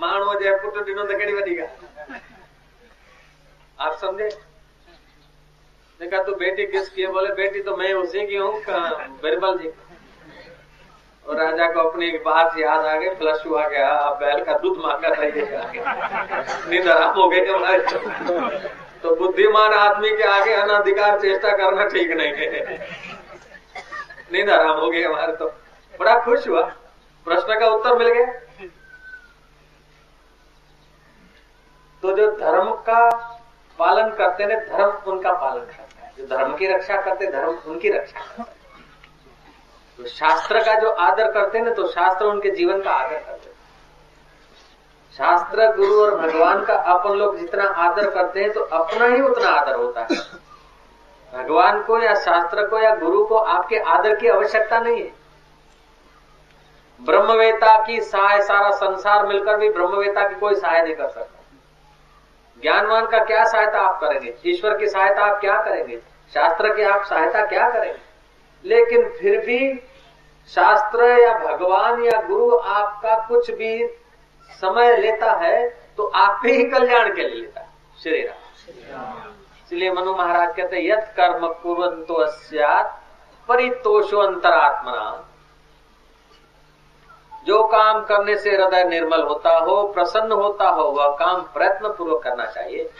मानो 0.00 0.34
जे 0.40 0.50
पुट 0.58 0.76
ॾिनो 0.78 1.04
त 1.04 1.10
कहिड़ी 1.10 1.32
वॾी 1.34 1.54
आप 3.78 3.96
समझे? 3.96 4.28
देखा 6.00 6.22
तो 6.22 6.32
बेटी 6.36 6.66
किसकी 6.66 7.02
है? 7.02 7.08
बोले, 7.12 7.34
बेटी 7.34 7.60
तो 7.62 7.76
मैं 7.76 7.92
उसी 7.94 8.26
की 8.26 8.36
हूँ 8.36 8.62
बिरबल 9.22 9.58
जी। 9.58 9.70
और 11.26 11.36
राजा 11.36 11.66
को 11.72 11.80
अपनी 11.80 12.10
बात 12.24 12.58
याद 12.58 12.86
आ 12.86 12.94
गई 12.96 13.08
फ्लश 13.14 13.44
हुआ 13.46 13.66
गया 13.68 13.88
अब 13.88 14.16
बैल 14.18 14.44
का 14.44 14.52
दूध 14.58 14.78
मांगा 14.78 15.08
था 15.08 15.24
नींद 16.70 16.88
आराम 16.88 17.14
हो 17.14 17.24
हमारे 17.54 17.80
तो 19.02 19.14
बुद्धिमान 19.16 19.72
आदमी 19.72 20.10
के 20.16 20.22
आगे 20.28 20.52
अनाधिकार 20.52 21.18
चेष्टा 21.20 21.50
करना 21.56 21.84
ठीक 21.88 22.10
नहीं 22.10 22.32
है। 22.32 22.78
नींद 24.32 24.50
आराम 24.50 24.78
हो 24.78 24.90
गई 24.90 25.02
हमारे 25.02 25.32
तो। 25.36 25.46
बड़ा 25.94 26.18
खुश 26.20 26.48
हुआ। 26.48 26.62
प्रश्न 27.26 27.58
का 27.60 27.66
उत्तर 27.66 27.98
मिल 27.98 28.08
गया। 28.08 28.66
तो 32.02 32.16
जो 32.16 32.30
धर्म 32.38 32.70
का 32.88 33.00
पालन 33.78 34.10
करते 34.10 34.46
ने 34.46 34.56
धर्म 34.66 35.10
उनका 35.12 35.32
पालन 35.32 35.60
करता 35.60 36.06
है। 36.06 36.12
जो 36.18 36.26
धर्म 36.26 36.56
की 36.56 36.66
रक्षा 36.66 37.00
करते 37.00 37.26
धर्म 37.26 37.50
उनकी 37.66 37.90
रक्षा 37.90 38.20
करता 38.20 38.42
है। 38.42 38.56
तो 39.98 40.06
शास्त्र 40.06 40.62
का 40.64 40.74
जो 40.74 40.90
आदर 41.02 41.30
करते 41.32 41.60
ना 41.60 41.70
तो 41.70 41.86
शास्त्र 41.88 42.26
उनके 42.26 42.50
जीवन 42.50 42.82
का 42.82 42.90
आदर 42.92 43.18
करते 43.18 43.56
शास्त्र, 45.16 45.66
गुरु 45.76 46.00
और 46.02 46.14
भगवान 46.16 46.64
का 46.64 46.74
अपन 46.92 47.14
लोग 47.14 47.38
जितना 47.38 47.64
आदर 47.84 48.10
करते 48.10 48.40
हैं 48.40 48.50
तो 48.52 48.60
अपना 48.60 49.06
ही 49.06 49.20
उतना 49.20 49.48
आदर 49.50 49.74
होता 49.74 50.00
है। 50.00 50.16
भगवान 51.32 51.82
को 51.82 51.98
या 51.98 52.14
शास्त्र 52.16 52.66
को 52.66 52.78
या 52.78 52.94
गुरु 52.96 53.24
को 53.24 53.36
आपके 53.36 53.78
आदर 53.88 54.14
की 54.16 54.28
आवश्यकता 54.28 54.78
नहीं 54.78 55.02
है। 55.02 55.10
ब्रह्मवेता 57.00 57.76
की 57.86 58.00
सहाय, 58.00 58.40
सारा 58.42 58.70
संसार 58.70 59.26
मिलकर 59.26 59.56
भी 59.56 59.68
ब्रह्मवेता 59.68 60.28
की 60.28 60.34
कोई 60.34 60.54
सहाय 60.54 60.82
नहीं 60.82 60.94
कर 60.94 61.08
सकता। 61.08 61.37
ज्ञानवान 62.62 63.06
का 63.06 63.18
क्या 63.24 63.44
सहायता 63.44 63.80
आप 63.80 64.00
करेंगे? 64.00 64.34
ईश्वर 64.46 64.76
की 64.78 64.88
सहायता 64.88 65.24
आप 65.24 65.40
क्या 65.40 65.62
करेंगे? 65.62 65.96
शास्त्र 66.34 66.74
की 66.74 66.82
आप 66.82 67.04
सहायता 67.04 67.44
क्या 67.46 67.68
करेंगे? 67.70 67.98
लेकिन 68.64 69.08
फिर 69.20 69.38
भी 69.46 69.74
शास्त्र 70.50 71.04
या 71.20 71.32
भगवान 71.38 72.02
या 72.04 72.20
गुरु 72.22 72.56
आपका 72.56 73.16
कुछ 73.28 73.50
भी 73.50 73.86
समय 74.50 74.96
लेता 74.96 75.32
है 75.32 75.68
तो 75.96 76.06
आपके 76.06 76.52
ही 76.52 76.64
कल्याण 76.64 77.14
के 77.14 77.22
लिए 77.22 77.40
लेता 77.40 77.60
है। 77.60 77.68
श्री 78.02 78.22
राम। 78.22 79.30
इसलिए 79.64 79.92
मनु 79.92 80.14
महाराज 80.16 80.54
कहते 80.56 80.86
यथ 80.88 81.14
कर्म 81.16 81.46
कुरंतो 81.62 82.24
परितोषो 83.48 84.18
अंतरात्मना 84.18 85.27
जो 87.48 87.62
काम 87.64 88.00
करने 88.04 88.36
से 88.36 88.50
हृदय 88.50 88.84
निर्मल 88.84 89.22
होता 89.22 89.56
हो, 89.58 89.82
प्रसन्न 89.92 90.32
होता 90.32 90.68
हो, 90.68 90.82
वह 90.90 91.16
काम 91.16 91.40
प्रयत्न 91.54 91.88
पूर्वक 91.88 92.22
करना 92.22 92.46
चाहिए। 92.46 92.90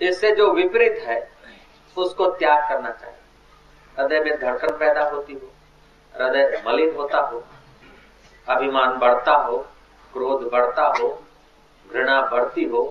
इससे 0.00 0.34
जो 0.34 0.50
विपरीत 0.52 0.98
है, 0.98 1.18
उसको 1.96 2.26
त्याग 2.30 2.68
करना 2.68 2.90
चाहिए। 2.90 3.18
हृदय 3.96 4.20
में 4.20 4.40
धड़कन 4.40 4.76
पैदा 4.76 5.08
होती 5.10 5.34
हो, 5.34 5.50
हृदय 6.14 6.62
मलिन 6.66 6.94
होता 6.96 7.20
हो, 7.20 7.42
अभिमान 8.46 8.98
बढ़ता 8.98 9.36
हो, 9.36 9.56
क्रोध 10.12 10.42
बढ़ता 10.52 10.86
हो, 11.00 11.08
घृणा 11.86 12.20
बढ़ती 12.22 12.64
हो, 12.64 12.82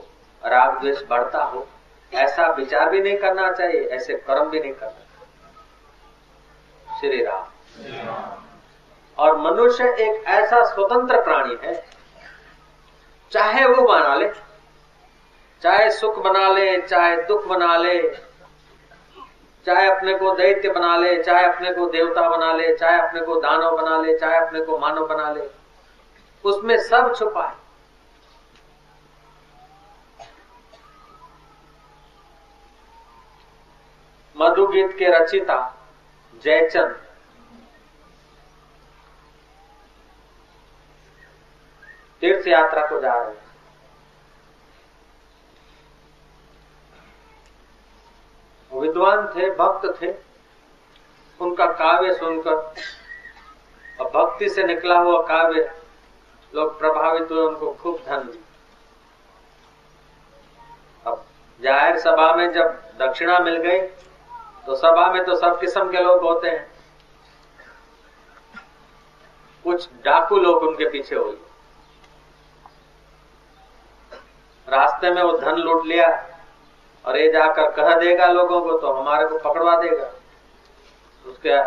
राग 0.41 0.79
द्वेष 0.79 1.03
बढ़ता 1.09 1.43
हो, 1.43 1.67
ऐसा 2.11 2.47
विचार 2.51 2.89
भी 2.89 3.01
नहीं 3.01 3.17
करना 3.17 3.51
चाहिए, 3.51 3.83
ऐसे 3.89 4.13
कर्म 4.17 4.49
भी 4.49 4.59
नहीं 4.59 4.73
करना 4.73 5.01
श्री 6.99 7.23
राम। 7.23 8.44
और 9.17 9.37
मनुष्य 9.37 9.83
एक 9.99 10.23
ऐसा 10.27 10.63
स्वतंत्र 10.65 11.21
प्राणी 11.21 11.57
है, 11.63 11.73
चाहे 13.31 13.65
वो 13.65 13.87
बना 13.87 14.15
ले, 14.15 14.29
चाहे 15.63 15.89
सुख 15.91 16.17
बना 16.19 16.47
ले, 16.49 16.81
चाहे 16.81 17.15
दुख 17.23 17.45
बना 17.47 17.75
ले, 17.77 17.99
चाहे 19.65 19.89
अपने 19.91 20.13
को 20.13 20.31
दैत्य 20.35 20.69
बना 20.69 20.95
ले, 20.97 21.21
चाहे 21.23 21.45
अपने 21.45 21.71
को 21.71 21.85
देवता 21.89 22.27
बना 22.29 22.51
ले, 22.53 22.75
चाहे 22.77 22.99
अपने 22.99 23.21
को 23.21 23.39
दानव 23.41 23.77
बना 23.77 24.01
ले, 24.01 24.17
चाहे 24.17 24.37
अपने 24.37 24.61
को 24.61 24.77
मानव 24.77 25.07
बना 25.07 25.29
ले, 25.31 25.47
उसमें 26.43 26.77
सब 26.79 27.13
छुपा 27.15 27.45
है। 27.45 27.63
मधुगीत 34.35 34.95
के 34.97 35.09
रचिता 35.11 35.57
जयचंद 36.43 37.04
तीर्थ 42.25 42.47
यात्रा 42.47 42.81
को 42.87 42.99
जा 42.99 43.13
रहे 43.13 43.27
हैं। 43.27 43.43
विद्वान 48.71 49.27
थे, 49.27 49.49
भक्त 49.55 49.85
थे। 50.01 50.09
उनका 51.39 51.65
काव्य 51.73 52.13
सुनकर, 52.15 52.55
और 53.99 54.09
भक्ति 54.11 54.49
से 54.49 54.63
निकला 54.63 54.97
हुआ 54.99 55.21
काव्य 55.27 55.69
लोग 56.53 56.77
प्रभावित 56.79 57.31
हुए, 57.31 57.41
उनको 57.41 57.71
खूब 57.73 57.99
धन 58.07 58.29
अब 61.05 61.23
ज़ाहिर 61.61 61.99
सभा 61.99 62.33
में 62.35 62.51
जब 62.53 62.81
दक्षिणा 62.99 63.39
मिल 63.39 63.57
गई 63.59 63.79
तो 64.65 64.75
सभा 64.75 65.11
में 65.13 65.23
तो 65.25 65.35
सब 65.37 65.59
किस्म 65.59 65.91
के 65.91 66.03
लोग 66.03 66.23
होते 66.23 66.49
हैं। 66.49 66.67
कुछ 69.65 69.89
डाकू 70.05 70.37
लोग 70.37 70.63
उनके 70.63 70.89
पीछे 70.89 71.15
हुए। 71.15 71.35
रास्ते 74.95 75.09
में 75.11 75.21
वो 75.23 75.37
धन 75.37 75.57
लूट 75.57 75.85
लिया 75.85 76.07
और 77.05 77.17
ये 77.17 77.31
जाकर 77.31 77.71
कह 77.71 77.93
देगा 77.99 78.27
लोगों 78.27 78.61
को 78.61 78.77
तो 78.79 78.91
हमारे 78.93 79.27
को 79.27 79.37
पकड़वा 79.39 79.75
देगा। 79.77 80.05
उसके 81.25 81.57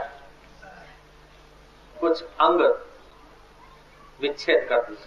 कुछ 1.97 2.23
अंग 2.41 2.61
विच्छेद 4.21 4.67
कर 4.69 4.81
दिया 4.83 5.07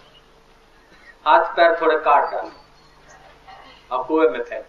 हाथ 1.26 1.54
पैर 1.56 1.76
थोड़े 1.80 1.96
काट 1.98 2.30
डाले 2.32 2.50
और 3.90 4.04
कुएँ 4.04 4.28
में 4.30 4.42
फेंक 4.42 4.66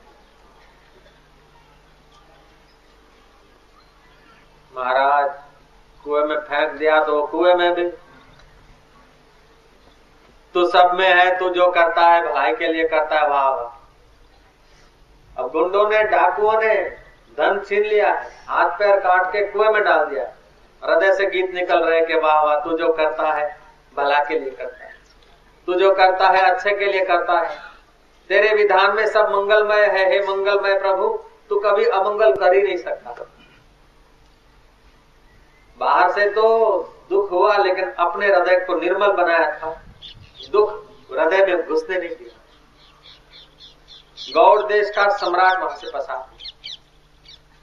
महाराज, 4.73 5.29
कुएँ 6.05 6.23
में 6.25 6.39
फेंक 6.39 6.71
दिया 6.71 7.03
तो 7.03 7.25
कुएँ 7.27 7.53
में 7.55 7.73
भी 7.75 7.89
तू 10.53 10.65
सब 10.65 10.91
में 10.93 11.13
है, 11.13 11.39
तू 11.39 11.49
जो 11.49 11.71
करता 11.71 12.01
है, 12.01 12.33
भलाई 12.33 12.53
के 12.53 12.67
लिए 12.67 12.87
करता 12.87 13.19
है, 13.19 13.29
वाह 13.29 13.49
वाह। 13.49 13.79
अब 15.37 15.51
गुंडों 15.51 15.89
ने, 15.89 16.03
डाकुओं 16.03 16.61
ने 16.61 16.75
धन 17.37 17.61
छीन 17.67 17.83
लिया 17.83 18.13
है, 18.13 18.45
हाथ 18.47 18.69
पैर 18.69 18.99
काट 18.99 19.33
के 19.33 19.45
कुएँ 19.45 19.69
में 19.69 19.83
डाल 19.83 20.05
दिया 20.05 20.33
हृदय 20.83 21.13
से 21.13 21.25
गीत 21.25 21.53
निकल 21.53 21.83
रहे 21.83 22.01
के 22.01 22.19
वाह 22.19 22.43
वाह, 22.43 22.59
तू 22.59 22.77
जो 22.77 22.93
करता 22.93 23.31
है, 23.33 23.57
भला 23.97 24.19
के 24.19 24.39
लिए 24.39 24.49
करता 24.49 24.85
है। 24.85 24.93
तू 25.65 25.73
जो 25.73 25.95
करता 25.95 26.27
है, 26.27 26.41
अच्छे 26.41 26.75
के 26.75 26.85
लिए 26.85 27.05
करता 27.05 27.39
है। 27.39 27.57
तेरे 28.29 28.55
विधान 28.55 28.95
में 28.95 29.07
सब 29.07 29.29
मंगलमय 29.29 29.85
है, 29.85 30.11
हे 30.11 30.19
मंगलमय 30.19 30.79
प्रभु, 30.79 31.19
तू 31.49 31.59
कभी 31.59 31.85
अमंगल 31.85 32.35
कर 32.35 32.53
ही 32.53 32.61
नहीं 32.61 32.77
सकता। 32.77 33.15
बाहर 35.79 36.11
से 36.11 36.29
तो 36.29 36.77
दुख 37.09 37.31
हुआ, 37.31 37.57
लेकिन 37.57 37.91
अपने 37.91 38.27
हृदय 38.27 38.55
को 38.55 38.75
निर्मल 38.75 39.11
बनाया 39.11 39.51
था 39.51 39.81
दुख 40.51 40.83
हृदय 41.11 41.45
में 41.45 41.67
घुसने 41.67 41.97
नहीं 41.97 42.09
दिया 42.09 42.39
गौड़ 44.33 44.62
देश 44.73 44.89
का 44.89 45.07
सम्राट 45.17 45.59
वहाँ 45.59 45.75
से 45.77 45.87
फंसा 45.87 46.15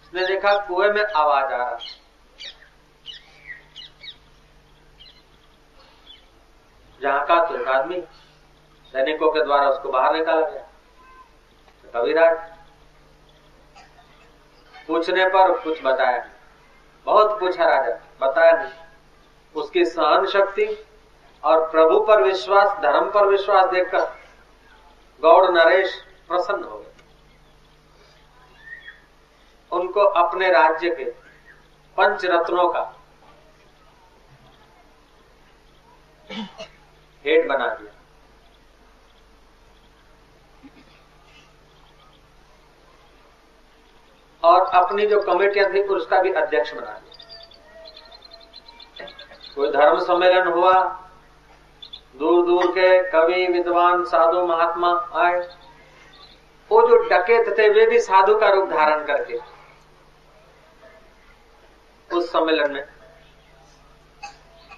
उसने 0.02 0.26
देखा 0.26 0.56
कुएँ 0.66 0.88
में 0.88 1.04
आवाज़ 1.04 1.44
आ 1.44 1.56
रहा। 1.56 1.78
जहाँ 7.00 7.24
का 7.26 7.44
तो 7.44 7.56
एक 7.56 7.68
आदमी, 7.68 8.00
सैनिकों 8.94 9.30
के 9.32 9.44
द्वारा 9.44 9.68
उसको 9.68 9.88
बाहर 9.88 10.16
निकाला 10.16 10.40
गया। 10.40 10.62
तो 11.84 11.90
कविराज 11.94 12.36
पूछने 14.88 15.24
पर 15.26 15.52
कुछ 15.60 15.82
बताया 15.84 16.24
बहुत 17.06 17.38
पूछा 17.40 17.64
राजा, 17.66 17.94
बताया 18.20 18.52
नहीं। 18.52 18.72
उसकी 19.54 19.84
सहन 19.84 20.26
शक्ति 20.26 20.66
और 21.44 21.68
प्रभु 21.70 22.00
पर 22.00 22.22
विश्वास, 22.22 22.76
धर्म 22.82 23.10
पर 23.10 23.26
विश्वास 23.26 23.70
देखकर 23.72 24.04
गौड़ 25.22 25.50
नरेश 25.50 25.94
प्रसन्न 26.28 26.64
हो 26.64 26.78
गए 26.78 26.89
उनको 29.72 30.00
अपने 30.00 30.50
राज्य 30.50 30.90
के 30.90 31.04
पंच 31.98 32.24
रत्नों 32.24 32.68
का 32.68 32.80
हेड 37.24 37.48
बना 37.48 37.66
दिया। 37.68 37.92
और 44.42 44.66
अपनी 44.74 45.06
जो 45.06 45.20
कमेटियाँ 45.22 45.72
थी, 45.72 45.82
उसका 45.84 46.20
भी 46.22 46.32
अध्यक्ष 46.32 46.72
बना 46.74 46.90
दिया। 46.90 47.18
कोई 49.54 49.70
धर्म 49.70 49.98
सम्मेलन 50.00 50.46
हुआ 50.48 50.72
दूर 52.18 52.46
दूर 52.46 52.66
के 52.70 52.88
कवि, 53.10 53.46
विद्वान, 53.46 54.04
साधु, 54.04 54.46
महात्मा 54.46 54.92
आए, 55.16 55.38
वो 56.70 56.86
जो 56.88 56.96
डकेत 57.08 57.48
थे, 57.58 57.68
वे 57.68 57.86
भी 57.86 57.98
साधु 58.00 58.38
का 58.38 58.48
रूप 58.48 58.68
धारण 58.70 59.04
करके 59.06 59.38
उस 62.12 62.30
सम्मेलन 62.32 62.72
में। 62.72 62.84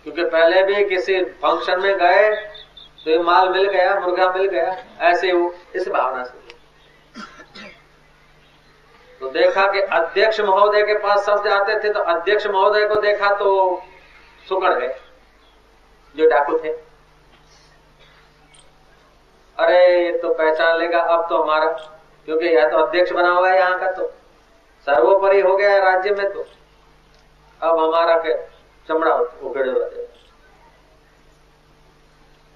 क्योंकि 0.04 0.24
पहले 0.24 0.62
भी 0.62 0.84
किसी 0.86 1.24
फ़ंक्शन 1.24 1.80
में 1.80 1.96
गए 1.96 2.30
तो 3.04 3.10
ये 3.10 3.18
माल 3.18 3.48
मिल 3.48 3.68
गया, 3.68 3.98
मुर्गा 4.00 4.30
मिल 4.32 4.46
गया, 4.48 4.76
ऐसे 5.00 5.32
वो, 5.32 5.54
इस 5.74 5.88
भावना 5.88 6.24
से। 6.24 6.40
तो 9.20 9.30
देखा 9.30 9.66
कि 9.72 9.80
अध्यक्ष 9.80 10.40
महोदय 10.40 10.82
के 10.82 10.94
पास 10.98 11.24
सब 11.26 11.44
जाते 11.44 11.78
थे 11.78 11.92
तो 11.92 12.00
अध्यक्ष 12.00 12.46
महोदय 12.46 12.86
को 12.88 13.00
देखा 13.00 13.34
तो 13.34 13.82
सुकड़ 14.48 14.72
गए, 14.72 14.94
जो 16.14 16.28
डाकू 16.28 16.58
थे। 16.58 16.72
अरे, 19.58 20.04
ये 20.04 20.18
तो 20.18 20.32
पहचान 20.34 20.78
लेगा 20.78 21.00
अब 21.00 21.26
तो 21.28 21.42
हमारा, 21.42 21.66
क्योंकि 22.26 22.46
यह 22.46 22.68
तो 22.68 22.76
अध्यक्ष 22.76 23.12
बना 23.12 23.30
हुआ 23.30 23.50
है 23.50 23.58
यहाँ 23.58 23.78
का 23.80 23.90
तो। 23.92 24.06
सर्वोपरि 24.86 25.40
हो 25.40 25.56
गया 25.56 25.78
राज्य 25.80 26.10
में 26.10 26.32
तो। 26.32 26.44
अब 27.61 27.79
हमारा 27.79 28.15
के 28.25 28.33
चमड़ा 28.87 29.13
उगड़े 29.15 29.71
रहते 29.71 30.05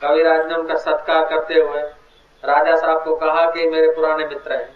कविराज 0.02 0.46
ने 0.48 0.56
उनका 0.56 0.76
सत्कार 0.80 1.26
करते 1.30 1.60
हुए 1.60 1.82
राजा 2.44 2.76
साहब 2.76 3.04
को 3.04 3.16
कहा 3.18 3.46
कि 3.52 3.70
मेरे 3.70 3.92
पुराने 3.96 4.28
मित्र 4.28 4.54
हैं 4.54 4.70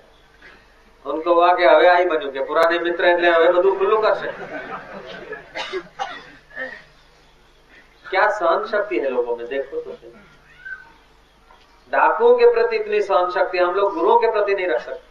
उनको 1.06 1.34
हुआ 1.34 1.54
कि 1.56 1.63
हवे 1.65 1.88
आई 1.88 2.06
बन्यू 2.06 2.32
के 2.32 2.43
पुराने 2.45 2.80
मित्र 2.82 3.08
એટલે 3.08 3.32
હવે 3.32 3.48
બધું 3.56 3.71
ખુલ્લું 3.80 3.98
કરશે 4.06 4.30
क्या 8.06 8.24
सहन 8.32 8.65
शक्ति 8.67 8.98
है 9.00 9.10
लोगों 9.10 9.36
में 9.38 9.45
देखो 9.48 9.80
तो 9.82 9.91
डाकुओं 11.91 12.36
के 12.38 12.52
प्रति 12.54 12.76
इतनी 12.76 13.02
सहन 13.04 13.32
शक्ति 13.32 13.58
हम 13.58 13.74
लोग 13.76 13.93
गुरुओं 13.93 14.17
के 14.19 14.32
प्रति 14.32 14.54
नहीं 14.54 14.67
रख 14.67 14.82
सकते 14.82 15.04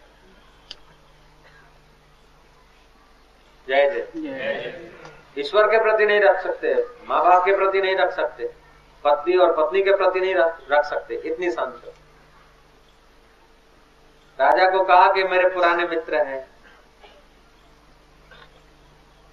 जय 3.67 3.91
जय 3.91 4.88
ईश्वर 5.38 5.68
के 5.68 5.82
प्रति 5.84 6.06
नहीं 6.06 6.20
रख 6.22 6.42
सकते 6.42 6.74
माँ 7.08 7.24
बाप 7.24 7.44
के 7.46 7.56
प्रति 7.56 7.82
नहीं 7.82 7.96
रख 7.98 8.12
सकते, 8.12 8.46
पत्नी 9.04 9.36
और 9.38 9.52
पत्नी 9.58 9.82
के 9.84 9.96
प्रति 9.96 10.20
नहीं 10.20 10.36
रख 10.36 10.86
सकते, 10.86 11.16
इतनी 11.16 11.52
शक्ति 11.52 11.92
राजा 14.40 14.70
को 14.70 14.84
कहा 14.86 15.12
कि 15.14 15.24
मेरे 15.26 15.50
पुराने 15.50 15.86
मित्र 15.88 16.16
हैं। 16.18 16.40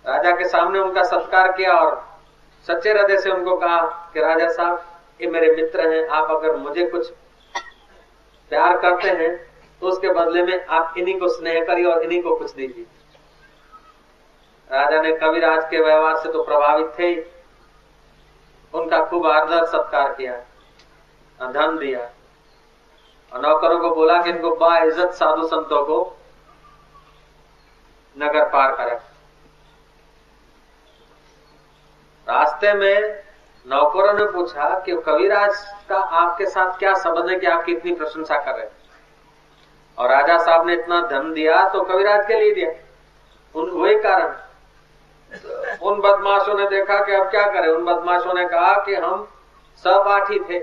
राजा 0.04 0.30
के 0.30 0.48
सामने 0.48 0.78
उनका 0.78 1.02
सत्कार 1.04 1.50
किया 1.52 1.74
और 1.74 1.94
सच्चे 2.66 2.92
हृदय 2.92 3.18
से 3.18 3.30
उनको 3.30 3.56
कहा 3.56 3.80
कि 4.14 4.20
राजा 4.20 4.48
साहब, 4.48 4.85
ये 5.20 5.28
मेरे 5.28 5.50
मित्र 5.54 5.88
हैं, 5.88 6.06
आप 6.09 6.30
अगर 6.30 6.56
मुझे 6.56 6.87
कुछ 6.87 7.11
प्यार 8.50 8.76
करते 8.78 9.09
हैं 9.11 9.37
तो 9.82 9.87
उसके 9.87 10.09
बदले 10.11 10.42
में 10.42 10.66
आप 10.66 10.94
इन्हीं 10.98 11.18
को 11.20 11.28
स्नेह 11.28 11.64
करिए 11.64 11.85
और 11.85 12.02
इन्हीं 12.02 12.22
को 12.22 12.37
कुछ 12.37 12.54
दीजिए। 12.54 12.85
राजा 14.70 15.00
ने 15.02 15.12
कविराज 15.16 15.64
के 15.70 15.81
व्यवहार 15.81 16.16
से 16.16 16.33
तो 16.33 16.42
प्रभावित 16.44 16.92
थे 16.98 17.07
ही। 17.07 17.20
उनका 18.74 19.05
खूब 19.07 19.26
आदर 19.26 19.64
सत्कार 19.66 20.12
किया, 20.12 20.33
धन 21.40 21.76
दिया 21.79 22.00
और 23.33 23.40
नौकरों 23.42 23.79
को 23.81 23.94
बोला 23.94 24.20
कि 24.22 24.31
इनको 24.31 24.55
बा 24.57 24.76
इज़्ज़त 24.79 25.12
साधु 25.14 25.46
संतों 25.48 25.85
को 25.87 25.98
नगर 28.16 28.48
पार 28.48 28.74
करें। 28.76 28.96
रास्ते 32.26 32.72
में 32.74 33.22
नौकरों 33.66 34.12
ने 34.14 34.24
पूछा 34.33 34.68
कि 34.81 34.96
कविराज 35.07 35.64
का 35.88 35.98
आपके 35.98 36.46
साथ 36.46 36.79
क्या 36.79 36.94
संबंध 36.96 37.31
है 37.31 37.38
कि 37.38 37.46
आपकी 37.48 37.72
इतनी 37.72 37.94
प्रशंसा 37.94 38.38
कर 38.40 38.55
रहे 38.55 38.66
और 39.98 40.11
राजा 40.11 40.37
साहब 40.38 40.66
ने 40.66 40.72
इतना 40.72 41.00
धन 41.09 41.33
दिया 41.33 41.68
तो 41.68 41.83
कविराज 41.85 42.26
के 42.26 42.40
लिए 42.40 42.55
दिया। 42.55 42.70
उन 43.55 43.70
वही 43.72 43.98
कारण। 43.98 44.35
उन 45.83 46.01
बदमाशों 46.01 46.55
ने 46.55 46.68
देखा 46.68 47.05
कि 47.05 47.12
अब 47.12 47.31
क्या 47.31 47.46
करें। 47.46 47.68
उन 47.68 47.85
बदमाशों 47.85 48.35
ने 48.35 48.49
कहा 48.49 48.85
कि 48.85 48.94
हम 48.94 49.29
सहपाठी 49.77 50.38
थे। 50.40 50.59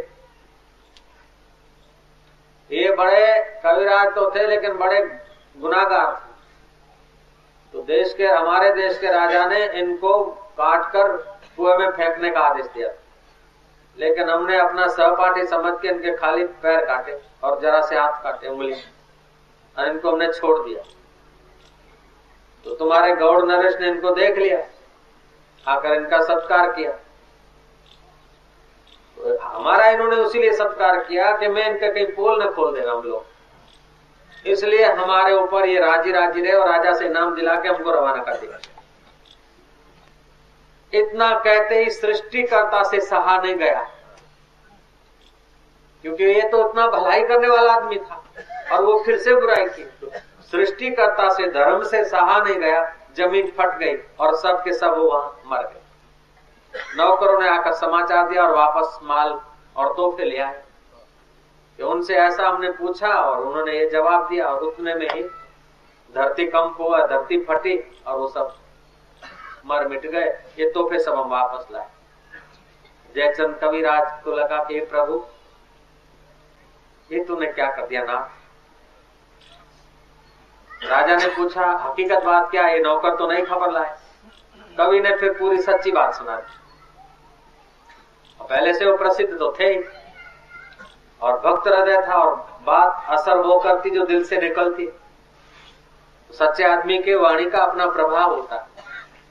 ये 2.71 2.95
बड़े 2.95 3.59
कविराज 3.63 4.15
तो 4.15 4.31
थे, 4.35 4.47
लेकिन 4.47 4.73
बड़े 4.73 5.01
गुनागार 5.57 6.15
थे। 6.15 6.33
तो 7.73 7.81
देश 7.81 8.13
के, 8.13 8.25
हमारे 8.25 8.73
देश 8.73 8.97
के 8.99 9.07
राजा 9.07 9.45
ने 9.45 9.67
इनको 9.67 10.23
काटकर 10.57 11.17
कुएँ 11.57 11.77
में 11.77 11.91
फेंकने 11.91 12.29
का 12.29 12.39
आदेश 12.39 12.65
दिया। 12.65 12.89
लेकिन 13.97 14.29
हमने 14.29 14.59
अपना 14.59 14.87
सहपाठी 14.87 15.45
समझ 15.47 15.73
के 15.81 15.87
इनके 15.87 16.15
खाली 16.17 16.43
पैर 16.43 16.85
काटे 16.85 17.21
और 17.43 17.59
जरा 17.59 17.81
से 17.81 17.97
हाथ 17.97 18.23
काटे, 18.23 18.47
उंगली 18.47 18.75
और 19.79 19.87
इनको 19.87 20.11
हमने 20.11 20.31
छोड़ 20.33 20.59
दिया। 20.59 20.83
तो 22.65 22.75
तुम्हारे 22.75 23.15
गौड़ 23.15 23.43
नरेश 23.45 23.75
ने 23.79 23.87
इनको 23.87 24.11
देख 24.15 24.37
लिया, 24.37 24.57
आकर 25.65 25.93
इनका 25.93 26.21
सत्कार 26.23 26.71
किया। 26.71 26.91
तो 29.17 29.37
हमारा 29.39 29.89
इन्होंने 29.89 30.15
उसीलिए 30.17 30.51
सत्कार 30.53 30.99
किया 31.03 31.31
कि 31.37 31.47
मैं 31.49 31.69
इनका 31.69 31.89
कहीं 31.89 32.05
पोल 32.13 32.43
न 32.43 32.49
खोल 32.51 32.73
देना 32.75 32.91
हम 32.91 33.03
लोग। 33.03 33.25
इसलिए 34.45 34.85
हमारे 34.85 35.33
ऊपर 35.35 35.65
ये 35.67 35.79
राज़ी 35.79 36.11
राज़ी 36.11 36.41
रहे 36.41 36.53
और 36.53 36.69
राजा 36.69 36.93
से 36.93 37.09
नाम 37.09 37.35
दिला 37.35 37.55
के 37.55 37.69
हमको 37.69 37.91
रवाना 37.91 38.23
कर 38.23 38.37
दिया। 38.37 38.59
इतना 40.93 41.29
कहते 41.39 41.77
ही 41.77 41.89
सृष्टिकर्ता 41.91 42.81
से 42.83 42.99
सहा 43.01 43.37
नहीं 43.37 43.55
गया, 43.55 43.81
क्योंकि 46.03 46.23
ये 46.25 46.41
तो 46.49 46.67
इतना 46.69 46.87
भलाई 46.89 47.23
करने 47.23 47.47
वाला 47.49 47.73
आदमी 47.73 47.97
था, 47.99 48.23
और 48.71 48.83
वो 48.85 49.01
फिर 49.05 49.17
से 49.19 49.35
बुराई 49.35 49.65
की। 49.67 49.83
सृष्टिकर्ता 50.53 51.29
से, 51.29 51.51
धर्म 51.51 51.83
से 51.83 52.05
सहा 52.05 52.39
नहीं 52.39 52.55
गया, 52.55 52.95
ज़मीन 53.17 53.51
फट 53.51 53.77
गई 53.77 53.95
और 54.19 54.35
सब 54.35 54.63
के 54.63 54.73
सब 54.73 54.93
वहाँ 54.97 55.41
मर 55.45 55.61
गए। 55.61 55.81
नौकरों 56.97 57.41
ने 57.41 57.49
आकर 57.49 57.73
समाचार 57.73 58.29
दिया 58.29 58.43
और 58.43 58.55
वापस 58.55 58.99
माल 59.03 59.41
और 59.75 59.93
तोहफे 59.93 60.23
ले 60.23 60.37
आए। 60.37 60.63
कि 61.77 61.83
उनसे 61.83 62.15
ऐसा 62.15 62.47
हमने 62.47 62.71
पूछा 62.71 63.07
और 63.07 63.41
उन्होंने 63.41 63.73
ये 63.73 63.89
जवाब 63.89 64.27
दिया, 64.29 64.47
और 64.47 64.59
उतने 64.59 64.95
में 64.95 65.07
ही 65.09 65.23
धरती 66.15 66.45
कंप 66.45 66.77
हुआ, 66.79 67.07
धरती 67.07 67.43
फटी 67.43 68.01
और 68.07 68.17
वो 68.17 68.27
सब 68.27 68.55
मर 69.65 69.87
मिट 69.87 70.05
गए। 70.05 70.43
ये 70.59 70.69
तोहफे 70.69 70.99
सब 70.99 71.19
हम 71.19 71.29
वापस 71.29 71.67
लाए। 71.71 71.87
जयचंद 73.15 73.55
कविराज 73.55 74.23
को 74.23 74.31
लगा 74.31 74.63
कि 74.63 74.79
प्रभु, 74.79 75.25
ये 77.11 77.23
तूने 77.23 77.45
क्या 77.45 77.71
कर 77.71 77.87
दिया 77.87 78.03
ना? 78.03 78.31
राजा 80.85 81.15
ने 81.15 81.27
पूछा, 81.27 81.65
हकीकत 81.65 82.23
बात 82.23 82.51
क्या? 82.51 82.67
ये 82.67 82.79
नौकर 82.79 83.15
तो 83.15 83.27
नहीं 83.27 83.43
खबर 83.43 83.71
लाए। 83.71 83.97
कवि 84.77 84.99
ने 84.99 85.17
फिर 85.17 85.33
पूरी 85.33 85.57
सच्ची 85.57 85.91
बात 85.91 86.13
सुना 86.13 86.35
दी। 86.35 86.57
पहले 88.49 88.73
से 88.73 88.85
वो 88.85 88.97
प्रसिद्ध 88.97 89.39
तो 89.39 89.55
थे 89.59 89.65
ही। 89.65 89.83
और 91.21 91.39
भक्त 91.39 91.67
हृदय 91.67 92.07
था 92.07 92.13
और 92.13 92.35
बात 92.63 93.05
असर 93.09 93.37
वो 93.37 93.59
करती 93.59 93.89
जो 93.89 94.05
दिल 94.05 94.23
से 94.25 94.37
निकलती। 94.37 94.89
सच्चे 96.31 96.63
आदमी 96.63 96.97
के 96.97 97.15
वाणी 97.15 97.49
का 97.49 97.57
अपना 97.57 97.85
प्रभाव 97.85 98.35
होता। 98.35 98.55
है 98.55 98.67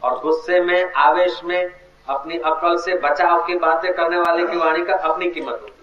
और 0.02 0.18
गुस्से 0.18 0.60
में, 0.60 0.92
आवेश 0.92 1.44
में, 1.44 1.70
अपनी 2.08 2.38
अकल 2.38 2.76
से 2.76 2.94
बचाव 2.94 3.44
की 3.44 3.54
बातें 3.54 3.94
करने 3.94 4.18
वाले 4.18 4.46
की 4.46 4.56
वाणी 4.56 4.84
का 4.84 4.94
अपनी 4.94 5.30
कीमत 5.30 5.58
होती। 5.62 5.81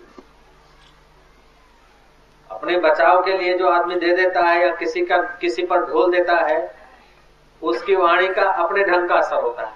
अपने 2.59 2.77
बचाव 2.77 3.23
के 3.23 3.37
लिए 3.37 3.57
जो 3.57 3.69
आदमी 3.69 3.95
दे 3.95 4.15
देता 4.15 4.41
है 4.41 4.67
या 4.67 4.75
किसी 4.75 5.05
का, 5.05 5.17
किसी 5.17 5.65
पर 5.65 5.79
ढोल 5.79 6.11
देता 6.11 6.35
है, 6.35 6.75
उसकी 7.63 7.95
वाणी 7.95 8.27
का 8.27 8.41
अपने 8.41 8.83
ढंग 8.83 9.09
का 9.09 9.15
असर 9.15 9.35
होता 9.35 9.63
है। 9.63 9.73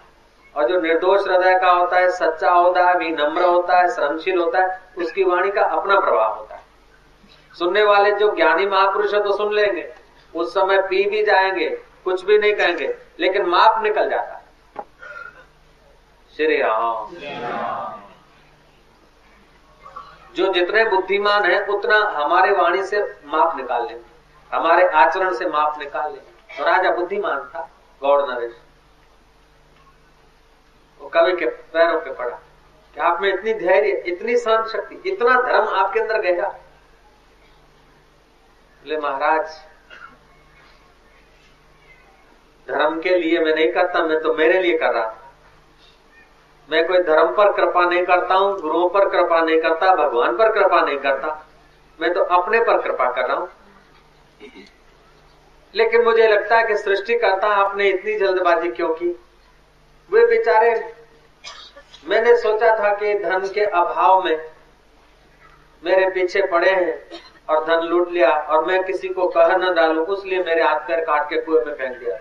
और 0.55 0.67
जो 0.67 0.81
निर्दोष 0.81 1.27
हृदय 1.27 1.59
का 1.59 1.71
होता 1.71 1.97
है, 1.97 2.11
सच्चा 2.11 2.51
होता 2.51 2.89
है, 2.89 2.95
विनम्र 2.95 3.41
होता 3.41 3.77
है, 3.77 3.87
सहनशील 3.87 4.39
होता 4.39 4.59
है, 4.59 4.81
उसकी 4.97 5.23
वाणी 5.23 5.51
का 5.51 5.61
अपना 5.61 5.99
प्रभाव 5.99 6.35
होता 6.35 6.55
है। 6.55 6.61
सुनने 7.59 7.83
वाले 7.83 8.11
जो 8.11 8.35
ज्ञानी 8.35 8.65
महापुरुष 8.65 9.13
है 9.13 9.23
तो 9.23 9.37
सुन 9.37 9.53
लेंगे। 9.53 9.93
उस 10.35 10.53
समय 10.53 10.81
पी 10.81 11.09
भी 11.09 11.23
जाएँगे, 11.23 11.69
कुछ 12.03 12.25
भी 12.25 12.37
नहीं 12.37 12.53
कहेंगे, 12.53 12.97
लेकिन 13.19 13.45
माप 13.45 13.83
निकल 13.83 14.09
जाता 14.09 14.33
है। 14.33 14.43
श्री 16.37 16.57
राम। 16.57 18.02
जो 20.35 20.53
जितने 20.53 20.83
बुद्धिमान 20.85 21.45
है, 21.45 21.65
उतना 21.65 21.97
हमारे 22.15 22.51
वाणी 22.51 22.83
से 22.83 23.01
माप 23.25 23.57
निकाल 23.57 23.85
लेंगे 23.87 24.55
हमारे 24.55 24.87
आचरण 24.87 25.33
से 25.33 25.45
माप 25.45 25.79
निकाल 25.79 26.11
लेंगे 26.11 26.57
तो 26.57 26.63
राजा 26.63 26.89
बुद्धिमान 26.89 27.39
था, 27.39 27.69
गौड़ 28.01 28.21
नरेश। 28.21 28.55
वो 31.01 31.09
कवि 31.09 31.35
के 31.35 31.45
पैरों 31.45 31.99
पे 31.99 32.13
पड़ा। 32.13 32.35
कि 32.95 32.99
आप 32.99 33.21
में 33.21 33.33
इतनी 33.33 33.53
धैर्य, 33.53 34.03
इतनी 34.07 34.37
सहन 34.37 34.67
शक्ति, 34.67 35.09
इतना 35.09 35.41
धर्म 35.41 35.67
आपके 35.67 35.99
अंदर 35.99 36.21
गया 36.21 36.47
बोले, 38.83 38.97
महाराज, 38.97 39.45
धर्म 42.67 42.99
के 43.01 43.15
लिए 43.15 43.39
मैं 43.39 43.55
नहीं 43.55 43.71
करता, 43.71 44.03
मैं 44.03 44.19
तो 44.21 44.33
मेरे 44.33 44.61
लिए 44.61 44.77
कर 44.77 44.93
रहा 44.93 45.22
मैं 46.71 46.87
कोई 46.87 46.97
धर्म 46.97 47.27
पर 47.27 47.51
कृपा 47.53 47.85
नहीं 47.85 48.05
करता 48.05 48.35
हूँ, 48.35 48.59
गुरुओं 48.61 48.89
पर 48.89 49.09
कृपा 49.09 49.41
नहीं 49.41 49.61
करता, 49.61 49.95
भगवान 49.95 50.37
पर 50.37 50.51
कृपा 50.51 50.81
नहीं 50.81 50.97
करता। 50.97 51.45
मैं 52.01 52.13
तो 52.13 52.21
अपने 52.21 52.59
पर 52.59 52.81
कृपा 52.81 53.11
कर 53.11 53.25
रहा 53.25 53.37
हूँ। 53.37 53.49
लेकिन 55.75 56.01
मुझे 56.01 56.27
लगता 56.27 56.57
है 56.57 56.67
कि 56.67 56.77
सृष्टिकर्ता 56.77 57.47
आपने 57.47 57.89
इतनी 57.89 58.17
जल्दबाजी 58.17 58.69
क्यों 58.69 58.89
की? 58.89 59.07
वे 60.11 60.25
बेचारे, 60.25 60.93
मैंने 62.07 62.35
सोचा 62.37 62.75
था 62.79 62.93
कि 62.93 63.13
धन 63.19 63.47
के 63.53 63.65
अभाव 63.65 64.23
में 64.23 64.51
मेरे 65.83 66.09
पीछे 66.09 66.41
पड़े 66.41 66.69
हैं 66.69 67.01
और 67.49 67.65
धन 67.65 67.87
लूट 67.87 68.11
लिया 68.11 68.29
और 68.29 68.65
मैं 68.65 68.83
किसी 68.83 69.07
को 69.07 69.27
कह 69.27 69.47
न 69.47 69.73
डालू, 69.73 70.03
उसलिए 70.03 70.43
मेरे 70.43 70.63
हाथ 70.63 70.79
पैर 70.79 70.99
काट 70.99 71.29
के 71.29 71.41
कुएँ 71.41 71.65
में 71.65 71.73
फेंक 71.73 71.97
दिया। 71.97 72.17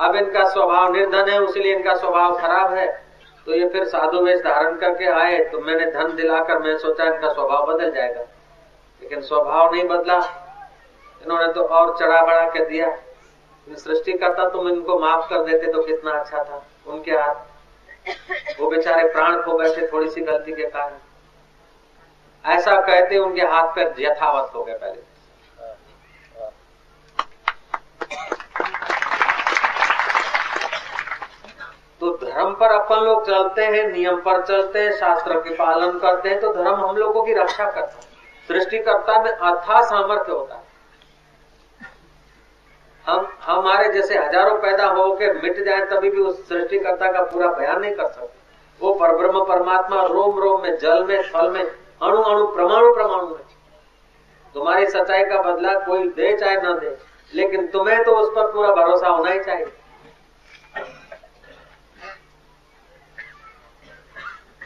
अब 0.00 0.16
इनका 0.16 0.44
स्वभाव 0.44 0.92
निर्धन 0.92 1.28
है, 1.28 1.40
उसलिए 1.40 1.74
इनका 1.76 1.94
स्वभाव 1.94 2.38
खराब 2.38 2.74
है। 2.74 3.07
तो 3.48 3.54
ये 3.54 3.68
फिर 3.68 3.84
साधु 3.88 4.18
वेश 4.20 4.40
धारण 4.40 4.76
करके 4.76 5.06
आए 5.10 5.38
तो 5.44 5.58
मैंने 5.58 5.84
धन 5.90 6.14
दिलाकर 6.16 6.58
मैं 6.58 6.76
सोचा 6.78 7.04
इनका 7.04 7.32
स्वभाव 7.32 7.66
बदल 7.66 7.90
जाएगा। 7.90 8.20
लेकिन 9.02 9.20
स्वभाव 9.20 9.74
नहीं 9.74 9.84
बदला। 9.88 10.16
इन्होंने 11.22 11.52
तो 11.52 11.62
और 11.62 11.96
चढ़ा 11.98 12.20
बढ़ा 12.22 12.48
के 12.50 12.64
दिया। 12.64 12.90
सृष्टि 13.66 14.12
करता 14.12 14.48
तुम 14.48 14.68
इनको 14.68 14.98
माफ़ 14.98 15.28
कर 15.30 15.44
देते 15.44 15.72
तो 15.72 15.82
कितना 15.82 16.12
अच्छा 16.12 16.42
था, 16.44 16.62
उनके 16.86 17.10
हाथ। 17.10 18.60
वो 18.60 18.68
बेचारे 18.70 19.08
प्राण 19.08 19.40
खो 19.42 19.56
गए 19.58 19.76
थे 19.76 19.86
थोड़ी 19.86 20.08
सी 20.10 20.20
गलती 20.20 20.52
के 20.52 20.66
कारण। 20.66 20.94
ऐसा 22.44 22.80
कहते 22.80 23.18
उनके 23.18 23.46
हाथ 23.46 23.74
पे 23.74 23.82
यथावत 23.98 24.54
हो 24.54 24.64
गए 24.64 24.74
पहले। 24.74 25.02
तो 32.00 32.10
धर्म 32.18 32.52
पर 32.54 32.72
अपन 32.72 33.04
लोग 33.04 33.26
चलते 33.26 33.62
हैं, 33.62 33.86
नियम 33.88 34.20
पर 34.20 34.42
चलते 34.42 34.78
हैं, 34.78 34.92
शास्त्र 34.92 35.40
के 35.40 35.54
पालन 35.54 35.98
करते 35.98 36.28
हैं 36.28 36.40
तो 36.40 36.52
धर्म 36.54 36.74
हम 36.78 36.96
लोगों 36.96 37.22
की 37.22 37.32
रक्षा 37.34 37.64
करता 37.64 37.94
है। 37.94 38.16
सृष्टिकर्ता 38.48 39.22
में 39.22 39.30
अथा 39.30 39.80
सामर्थ्य 39.82 40.32
होता 40.32 40.54
है। 40.54 40.66
हम, 43.06 43.28
हमारे 43.42 43.92
जैसे 43.92 44.18
हज़ारों 44.18 44.58
पैदा 44.58 44.86
हो 44.86 45.10
के 45.12 45.32
मिट 45.32 45.64
जाए, 45.64 45.84
तभी 45.86 46.10
भी 46.10 46.20
उस 46.20 46.48
सृष्टिकर्ता 46.48 47.10
का 47.12 47.22
पूरा 47.22 47.48
बयान 47.48 47.80
नहीं 47.80 47.94
कर 47.94 48.06
सकते। 48.06 48.36
वो 48.80 48.92
परब्रह्म 48.94 49.44
परमात्मा 49.44 50.02
रोम 50.04 50.38
रोम 50.38 50.62
में, 50.62 50.76
जल 50.78 51.04
में, 51.04 51.22
फल 51.22 51.50
में, 51.50 51.62
अणु 51.62 52.22
अणु, 52.22 52.46
परमाणु 52.46 52.94
परमाणु 52.94 53.26
में। 53.26 53.44
तुम्हारी 54.54 54.86
सच्चाई 54.86 55.24
का 55.24 55.40
बदला 55.42 55.78
कोई 55.78 56.08
दे 56.08 56.36
चाहे 56.36 56.56
ना 56.56 56.74
दे, 56.74 56.96
लेकिन 57.32 57.66
तुम्हें 57.66 58.02
तो 58.04 58.16
उस 58.16 58.30
पर 58.36 58.52
पूरा 58.52 58.74
भरोसा 58.74 59.08
होना 59.08 59.30
ही 59.30 59.40
चाहिए। 59.40 59.66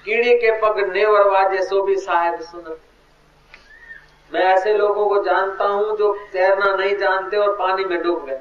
कीड़ी 0.04 0.34
के 0.34 0.50
पग 0.60 0.78
नेवर 0.86 1.28
वाजे, 1.30 1.62
सो 1.62 1.82
भी 1.82 1.96
शायद 1.98 2.40
सुन 2.42 2.76
मैं 4.32 4.42
ऐसे 4.44 4.72
लोगों 4.74 5.06
को 5.08 5.22
जानता 5.24 5.64
हूँ 5.64 5.96
जो 5.96 6.12
तैरना 6.32 6.74
नहीं 6.74 6.96
जानते 6.98 7.36
और 7.36 7.56
पानी 7.56 7.84
में 7.84 8.02
डूब 8.02 8.24
गए। 8.26 8.40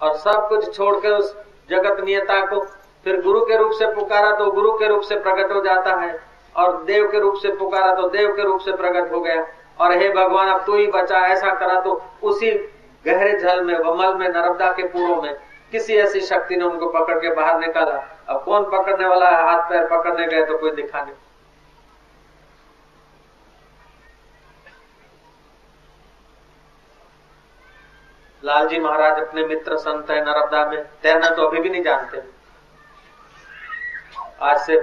और 0.00 0.16
सब 0.16 0.48
कुछ 0.48 0.74
छोड़कर 0.76 1.12
उस 1.12 1.34
जगत 1.70 2.04
नियता 2.04 2.40
को 2.46 2.60
फिर 3.06 3.20
गुरु 3.22 3.40
के 3.40 3.56
रूप 3.56 3.72
से 3.72 3.86
पुकारा 3.94 4.30
तो 4.36 4.50
गुरु 4.52 4.72
के 4.72 4.88
रूप 4.88 5.02
से 5.02 5.18
प्रकट 5.18 5.52
हो 5.52 5.60
जाता 5.64 5.94
है, 6.00 6.18
और 6.54 6.82
देव 6.84 7.06
के 7.12 7.20
रूप 7.20 7.34
से 7.42 7.52
पुकारा 7.56 7.94
तो 7.94 8.08
देव 8.08 8.32
के 8.36 8.42
रूप 8.42 8.60
से 8.60 8.72
प्रकट 8.72 9.12
हो 9.12 9.20
गया। 9.20 9.46
और 9.80 9.92
हे 9.92 10.08
भगवान, 10.10 10.48
अब 10.48 10.64
तू 10.66 10.76
ही 10.76 10.86
बचा, 10.88 11.26
ऐसा 11.26 11.54
करा 11.54 11.80
तो 11.80 12.02
उसी 12.22 12.50
गहरे 13.04 13.38
जल 13.38 13.64
में 13.64 13.76
वमल 13.76 14.14
में, 14.14 14.28
नर्मदा 14.28 14.72
के 14.72 14.82
पूर्व 14.88 15.22
में 15.22 15.34
किसी 15.72 15.96
ऐसी 15.96 16.20
शक्ति 16.22 16.56
ने 16.56 16.64
उनको 16.64 16.88
पकड़ 16.90 17.18
के 17.18 17.34
बाहर 17.34 17.58
निकाला। 17.60 17.98
अब 18.30 18.42
कौन 18.44 18.64
पकड़ने 18.64 19.06
वाला 19.06 19.28
है? 19.28 19.42
हाथ 19.44 19.68
पैर 19.70 19.86
पकड़ने 19.86 20.26
गए 20.26 20.44
तो 20.46 20.58
कोई 20.58 20.70
दिखा 20.70 21.02
नहीं। 21.02 21.14
लालजी 28.42 28.78
महाराज 28.78 29.18
अपने 29.20 29.46
मित्र 29.46 29.76
संत 29.76 30.10
है 30.10 30.20
नर्मदा 30.24 30.64
में। 30.66 30.82
तैरना 31.02 31.28
तो 31.30 31.46
अभी 31.46 31.60
भी 31.60 31.70
नहीं 31.70 31.82
जानते। 31.82 32.22
आज 34.42 34.60
से 34.60 34.76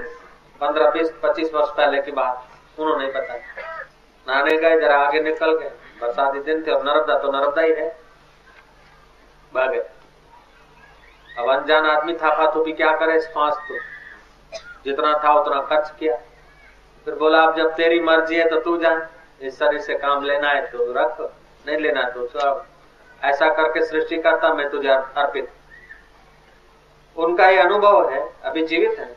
पंद्रह, 0.62 0.90
बीस, 0.90 1.12
पच्चीस 1.24 1.54
वर्ष 1.54 1.70
पहले 1.70 2.02
की 2.02 2.12
बात। 2.12 2.80
उन्होंने 2.80 3.08
बताया 3.08 3.82
नहाने 4.28 4.58
गए, 4.58 4.80
जरा 4.80 4.98
आगे 4.98 5.22
निकल 5.22 5.58
गए। 5.58 5.70
बरसाती 6.02 6.40
दिन 6.40 6.66
थे 6.68 6.72
और 6.72 6.84
नर्मदा 6.84 7.18
तो 7.18 7.32
नर्मदा 7.32 7.62
ही 7.62 7.74
है। 7.74 7.88
भागे। 9.54 9.97
अब 11.38 11.50
अनजान 11.50 11.86
आदमी 11.86 12.14
था 12.14 12.52
तो 12.52 12.64
भी 12.64 12.72
क्या 12.74 12.92
करे? 12.92 13.20
फांस 13.20 13.56
तो। 13.56 13.76
जितना 14.86 15.14
था, 15.24 15.34
उतना 15.34 15.62
खर्च 15.62 15.90
किया। 16.00 16.16
फिर 17.06 17.16
बोला, 17.16 17.42
अब 17.44 17.58
जब 17.58 17.74
तेरी 17.76 18.00
मर्ज़ी 18.00 18.36
है 18.36 18.50
तो 18.50 18.60
तू 18.60 18.78
जान 18.78 19.08
इस 19.42 19.60
शरीर 19.60 19.80
से 19.80 19.98
काम 19.98 20.24
लेना 20.24 20.50
है 20.50 20.66
तो 20.72 20.94
रख। 20.94 21.22
नहीं 21.68 21.78
लेना 21.78 22.10
तो 22.10 22.28
सब। 22.28 22.66
ऐसा 23.24 23.50
करके 23.50 23.86
सृष्टि 23.86 24.18
करता 24.18 24.54
मैं 24.54 24.70
तुझे 24.70 24.90
अर्पित 24.90 25.52
उनका 27.18 27.50
ये 27.50 27.58
अनुभव 27.58 28.10
है, 28.10 28.34
अभी 28.44 28.66
जीवित 28.66 29.00
है। 29.00 29.16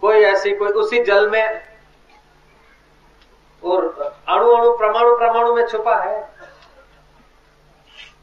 कोई 0.00 0.22
ऐसी, 0.22 0.54
कोई 0.54 0.68
उसी 0.68 1.02
जल 1.02 1.30
में 1.30 1.62
और 3.64 3.84
अणु 4.28 4.50
अणु 4.50 4.72
परमाणु 4.72 5.16
परमाणु 5.16 5.54
में 5.54 5.66
छुपा 5.66 5.96
है। 5.96 6.28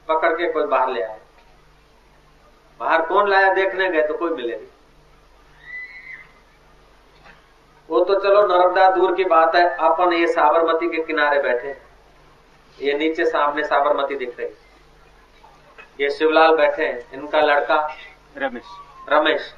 पकड़ 0.08 0.34
के 0.34 0.52
कोई 0.52 0.64
बाहर 0.64 0.90
ले 0.90 1.02
आए। 1.02 1.19
बाहर 2.80 3.02
कौन 3.02 3.30
लाया 3.30 3.54
देखने 3.54 3.90
गए 3.90 4.02
तो 4.02 4.14
कोई 4.14 4.32
मिले 4.32 4.56
नहीं। 4.56 4.68
वो 7.90 8.04
तो 8.06 8.20
चलो 8.20 8.42
नर्मदा 8.48 8.90
दूर 8.90 9.16
की 9.16 9.24
बात 9.26 9.56
है 9.56 9.64
अपन 9.84 10.14
ये 10.14 10.28
साबरमती 10.30 10.90
के 10.90 11.04
किनारे 11.04 11.42
बैठे 11.42 11.76
ये 12.78 12.94
नीचे 12.94 13.26
सामने 13.26 13.64
साबरमती 13.64 14.16
दिख 14.16 14.40
रही 14.40 14.48
ये 16.00 16.10
शिवलाल 16.10 16.56
बैठे 16.58 16.86
हैं 16.86 17.14
इनका 17.14 17.42
लड़का 17.42 17.80
रमेश। 18.38 18.66
रमेश। 19.10 19.54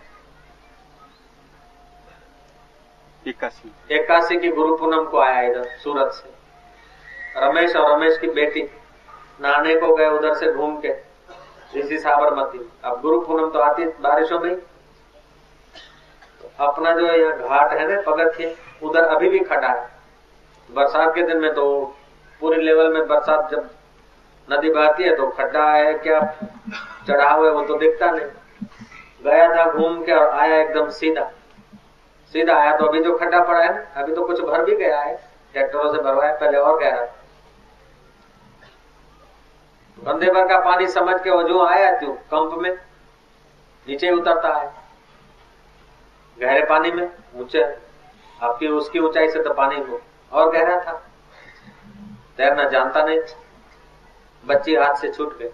इक्यासी 3.26 3.72
इक्यासी 3.96 4.38
की 4.38 4.50
गुरु 4.50 4.76
पूनम 4.78 5.06
को 5.06 5.20
आया 5.20 5.42
इधर 5.42 5.66
सूरत 5.78 6.12
से। 6.14 6.30
रमेश 7.38 7.76
और 7.76 7.92
रमेश 7.92 8.18
की 8.18 8.28
बेटी 8.30 8.62
नहाने 9.42 9.76
को 9.80 9.96
गए 9.96 10.08
उधर 10.10 10.34
से 10.36 10.52
घूम 10.54 10.80
के। 10.82 10.94
इसी 11.74 11.98
साबरमती। 12.00 12.60
अब 12.84 13.02
गुरु 13.02 13.20
पूनम 13.22 13.50
तो 13.50 13.60
आती 13.60 13.86
बारिशों 14.02 14.40
में 14.40 14.56
तो 14.56 16.52
अपना 16.66 16.92
जो 16.92 17.06
यहाँ 17.06 17.38
घाट 17.40 17.74
है 17.74 17.88
ना 17.88 18.02
पगथिया 18.02 18.50
उधर 18.88 19.04
अभी 19.06 19.30
भी 19.30 19.40
खड़ा 19.42 19.68
है। 19.68 19.90
बरसात 20.70 21.14
के 21.16 21.24
दिन 21.24 21.38
में 21.38 21.54
तो 21.54 21.64
पूरे 22.42 22.62
लेवल 22.62 22.94
में 22.94 23.08
बरसात 23.08 23.52
जब 23.52 23.70
नदी 24.48 24.70
बहती 24.72 25.04
है 25.04 25.16
तो 25.16 25.28
खड्डा 25.30 25.64
है 25.66 25.94
क्या? 25.96 26.20
चढ़ा 27.08 27.30
हुआ 27.30 27.48
है, 27.48 27.54
वो 27.54 27.62
तो 27.62 27.78
दिखता 27.78 28.10
नहीं। 28.12 28.26
गया 29.24 29.48
था 29.56 29.72
घूम 29.72 30.04
के 30.04 30.12
और 30.12 30.30
आया 30.30 30.60
एकदम 30.62 30.90
सीधा। 30.92 31.24
सीधा 32.34 32.56
आया 32.56 32.76
तो 32.78 32.86
अभी 32.86 33.00
जो 33.04 33.18
खड्डा 33.18 33.40
पड़ा 33.42 33.60
है 33.60 33.74
ना, 33.74 34.02
अभी 34.02 34.14
तो 34.16 34.26
कुछ 34.28 34.42
भर 34.42 34.64
भी 34.66 34.76
गया 34.76 35.00
है। 35.00 35.16
ट्रैक्टरों 35.54 35.92
से 35.94 36.02
भरवाया, 36.02 36.34
पहले 36.34 36.58
और 36.58 36.80
गहरा 36.80 37.06
बंदे 40.04 40.32
भर 40.32 40.48
का 40.48 40.60
पानी 40.60 40.88
समझ 40.88 41.22
के 41.22 41.30
वो 41.30 41.42
जो 41.44 41.66
आया 41.66 41.92
क्यों 42.00 42.14
कंप 42.32 42.58
में, 42.58 42.72
नीचे 43.88 44.12
उतरता 44.12 44.54
है। 44.54 44.74
गहरे 46.38 46.66
पानी 46.66 46.92
में, 46.92 47.10
ऊँचे 47.36 47.64
आपकी 48.42 48.68
उसकी 48.68 49.00
ऊंचाई 49.00 49.30
से 49.30 49.44
तो 49.44 49.54
पानी 49.54 49.80
हो 49.80 50.02
और 50.32 50.52
गहरा 50.52 50.80
था। 50.84 50.94
तैरना 52.38 52.64
जानता 52.70 53.04
नहीं 53.04 53.20
बच्ची 54.44 54.76
हाथ 54.76 54.96
से 54.96 55.12
छूट 55.12 55.38
गई। 55.40 55.50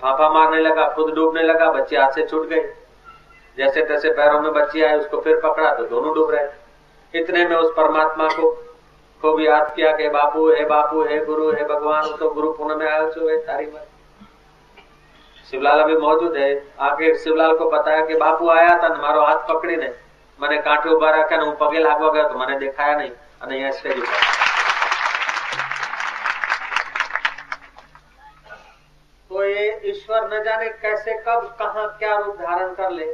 फाफा 0.00 0.28
मारने 0.30 0.60
लगा, 0.60 0.88
खुद 0.88 1.14
डूबने 1.14 1.42
लगा, 1.42 1.70
बच्ची 1.72 1.96
हाथ 1.96 2.10
से 2.10 2.26
छूट 2.26 2.46
गई। 2.48 2.62
जैसे 3.58 3.84
तैसे 3.84 4.10
पैरों 4.10 4.40
में 4.40 4.52
बच्ची 4.52 4.82
आई, 4.82 4.98
उसको 4.98 5.20
फिर 5.20 5.40
पकड़ा 5.40 5.74
तो 5.74 5.84
दोनों 5.84 6.14
डूब 6.14 6.30
रहे। 6.30 7.20
इतने 7.20 7.46
में 7.48 7.56
उस 7.56 7.72
परमात्मा 7.76 8.28
को 8.28 8.50
खूब 9.21 9.41
याद 9.41 9.73
किया 9.75 9.91
कि 9.97 10.07
बापू 10.09 10.49
है 10.49 10.65
बापू 10.67 11.03
है 11.03 11.23
गुरु 11.25 11.51
है 11.51 11.63
भगवान 11.67 12.15
तो 12.17 12.29
गुरु 12.33 12.51
पुण्य 12.53 12.75
में 12.75 12.87
आयो 12.87 13.09
छो 13.11 13.27
है 13.29 13.37
तारी 13.45 13.65
में 13.67 13.81
शिवलाल 15.51 15.79
अभी 15.79 15.97
मौजूद 15.99 16.37
है 16.37 16.51
आगे 16.81 17.13
शिवलाल 17.19 17.57
को 17.57 17.69
बताया 17.69 18.05
कि 18.05 18.15
बापू 18.17 18.49
आया 18.51 18.77
था 18.83 18.93
मारो 18.97 19.21
हाथ 19.23 19.47
पकड़ी 19.47 19.75
ने 19.77 19.93
मैंने 20.39 20.57
कांठे 20.61 20.89
उभा 20.89 21.09
रखा 21.11 21.41
હું 21.41 21.55
પગે 21.57 21.79
लागवा 21.81 22.09
गया 22.11 22.27
तो 22.27 22.37
मैंने 22.37 22.57
दिखाया 22.59 22.95
नहीं 22.95 23.11
અને 23.41 23.51
અહીંયા 23.51 23.71
સ્ટેજ 23.71 23.97
ઉપર 23.97 24.39
तो 29.31 29.43
ये 29.45 29.65
ईश्वर 29.85 30.23
न 30.23 30.43
जाने 30.43 30.69
कैसे 30.81 31.13
कब 31.27 31.43
कहा 31.59 31.85
क्या 31.99 32.15
रूप 32.17 32.39
धारण 32.39 32.73
कर 32.73 32.89
ले 32.91 33.05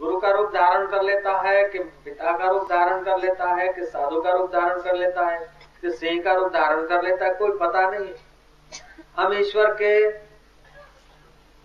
गुरु 0.00 0.18
का 0.20 0.30
रूप 0.30 0.50
धारण 0.54 0.86
कर 0.86 1.02
लेता 1.02 1.32
है, 1.40 1.62
कि 1.64 1.78
पिता 1.78 2.36
का 2.38 2.48
रूप 2.48 2.68
धारण 2.70 3.02
कर 3.04 3.18
लेता 3.18 3.48
है, 3.50 3.68
कि 3.68 3.84
साधु 3.84 4.20
का 4.20 4.32
रूप 4.32 4.52
धारण 4.52 4.80
कर 4.82 4.94
लेता 4.96 5.26
है, 5.26 5.38
कि 5.82 5.90
सिंह 5.92 6.22
का 6.22 6.32
रूप 6.32 6.52
धारण 6.52 6.86
कर 6.86 7.02
लेता 7.02 7.24
है, 7.24 7.34
कोई 7.34 7.58
पता 7.58 7.88
नहीं। 7.90 8.12
हम 9.16 9.34
ईश्वर 9.34 9.74
के 9.74 9.94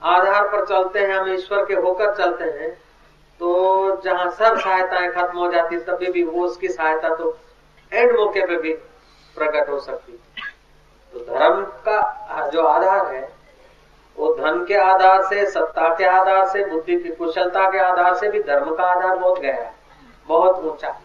आधार 0.01 0.47
पर 0.47 0.65
चलते 0.65 0.99
हैं, 0.99 1.15
हम 1.15 1.33
ईश्वर 1.33 1.65
के 1.65 1.73
होकर 1.75 2.15
चलते 2.15 2.43
हैं 2.43 2.71
तो 3.39 4.01
जहाँ 4.03 4.29
सब 4.29 4.57
सहायताएँ 4.57 5.09
खत्म 5.11 5.37
हो 5.37 5.51
जाती 5.51 5.77
तभी 5.79 6.11
भी 6.11 6.23
वो 6.23 6.45
उसकी 6.45 6.67
सहायता 6.69 7.09
तो 7.15 7.37
एंड 7.91 8.11
मौके 8.11 8.45
पे 8.47 8.57
भी 8.57 8.73
प्रकट 9.37 9.69
हो 9.69 9.79
सकती। 9.79 10.11
तो 11.13 11.19
धर्म 11.19 11.63
का 11.87 12.49
जो 12.49 12.63
आधार 12.63 13.05
है 13.13 13.21
वो 14.19 14.33
धन 14.33 14.65
के 14.65 14.75
आधार 14.75 15.21
से, 15.23 15.45
सत्ता 15.51 15.87
के 15.95 16.05
आधार 16.05 16.47
से, 16.47 16.65
बुद्धि 16.65 16.95
की 16.95 17.09
कुशलता 17.09 17.69
के 17.69 17.77
आधार 17.77 18.15
से 18.15 18.29
भी 18.29 18.41
धर्म 18.43 18.75
का 18.75 18.83
आधार 18.83 19.17
बहुत 19.17 19.39
गहरा 19.39 19.63
है। 19.63 19.73
बहुत 20.27 20.63
ऊँचा। 20.63 20.99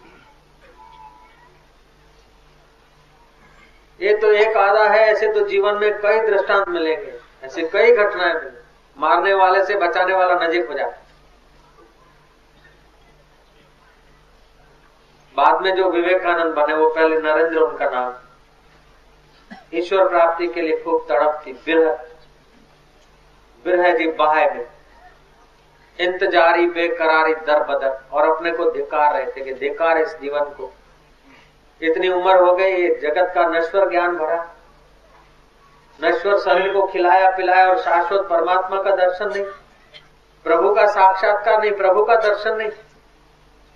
ये 3.99 4.15
तो 4.17 4.31
एक 4.31 4.57
आधा 4.57 4.83
है, 4.83 4.99
ऐसे 4.99 5.31
तो 5.33 5.47
जीवन 5.47 5.75
में 5.75 6.01
कई 6.01 6.19
दृष्टांत 6.19 6.67
मिलेंगे, 6.69 7.13
ऐसे 7.43 7.61
कई 7.63 7.91
घटनाएँ 7.91 8.33
मिलेंगे। 8.33 8.63
मारने 8.97 9.33
वाले 9.33 9.65
से 9.65 9.75
बचाने 9.75 10.13
वाला 10.13 10.35
नजीक 10.47 10.67
हो 10.67 10.73
जाता 10.73 11.03
बाद 15.35 15.61
में 15.61 15.75
जो 15.75 15.89
विवेकानंद 15.91 16.53
बने, 16.53 16.73
वो 16.73 16.89
पहले 16.89 17.17
नरेंद्र 17.17 17.59
उनका 17.59 17.89
नाम। 17.89 18.13
ईश्वर 19.73 20.07
प्राप्ति 20.07 20.47
के 20.47 20.61
लिए 20.61 20.77
खूब 20.83 21.05
तड़प 21.09 21.41
थी 21.47 21.53
बिरह 21.65 22.05
बिरह 23.65 23.97
जी 23.97 24.07
बाहे 24.07 24.49
में 24.49 24.67
इंतजारी, 25.99 26.65
बेकरारी 26.67 27.33
दर 27.33 27.63
बदर 27.63 27.99
और 28.11 28.35
अपने 28.35 28.51
को 28.51 28.71
धिकार 28.71 29.13
रहे 29.13 29.25
थे 29.25 29.41
कि 29.41 29.53
धिकार 29.53 29.97
इस 29.97 30.07
जीवन 30.07 30.43
को। 30.43 30.73
इतनी 31.81 32.09
उम्र 32.09 32.35
हो 32.35 32.55
गई, 32.55 32.71
ये 32.71 32.99
जगत 33.01 33.31
का 33.35 33.47
नश्वर 33.47 33.89
ज्ञान 33.89 34.15
भरा। 34.15 34.55
नश्वर 36.03 36.39
शरीर 36.39 36.73
को 36.73 36.87
खिलाया, 36.87 37.29
पिलाया 37.29 37.69
और 37.69 37.77
शाश्वत 37.81 38.27
परमात्मा 38.29 38.81
का 38.81 38.95
दर्शन 38.95 39.29
नहीं। 39.29 39.45
प्रभु 40.43 40.75
का 40.75 40.87
साक्षात्कार 40.87 41.61
नहीं, 41.61 41.71
प्रभु 41.71 42.05
का 42.05 42.15
दर्शन 42.15 42.55
नहीं। 42.55 42.69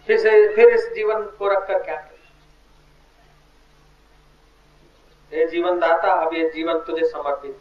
फिर 0.08 0.56
फिर 0.56 0.67
इस 0.69 0.91
जीवन 0.93 1.21
को 1.21 1.47
रखकर 1.47 1.84
क्या 1.84 1.95
करें? 1.95 2.19
ये 5.39 5.47
जीवन 5.47 5.80
दाता 5.80 6.12
अब 6.12 6.34
ये 6.34 6.49
जीवन 6.49 6.80
तुझे 6.80 7.08
समर्पित। 7.08 7.58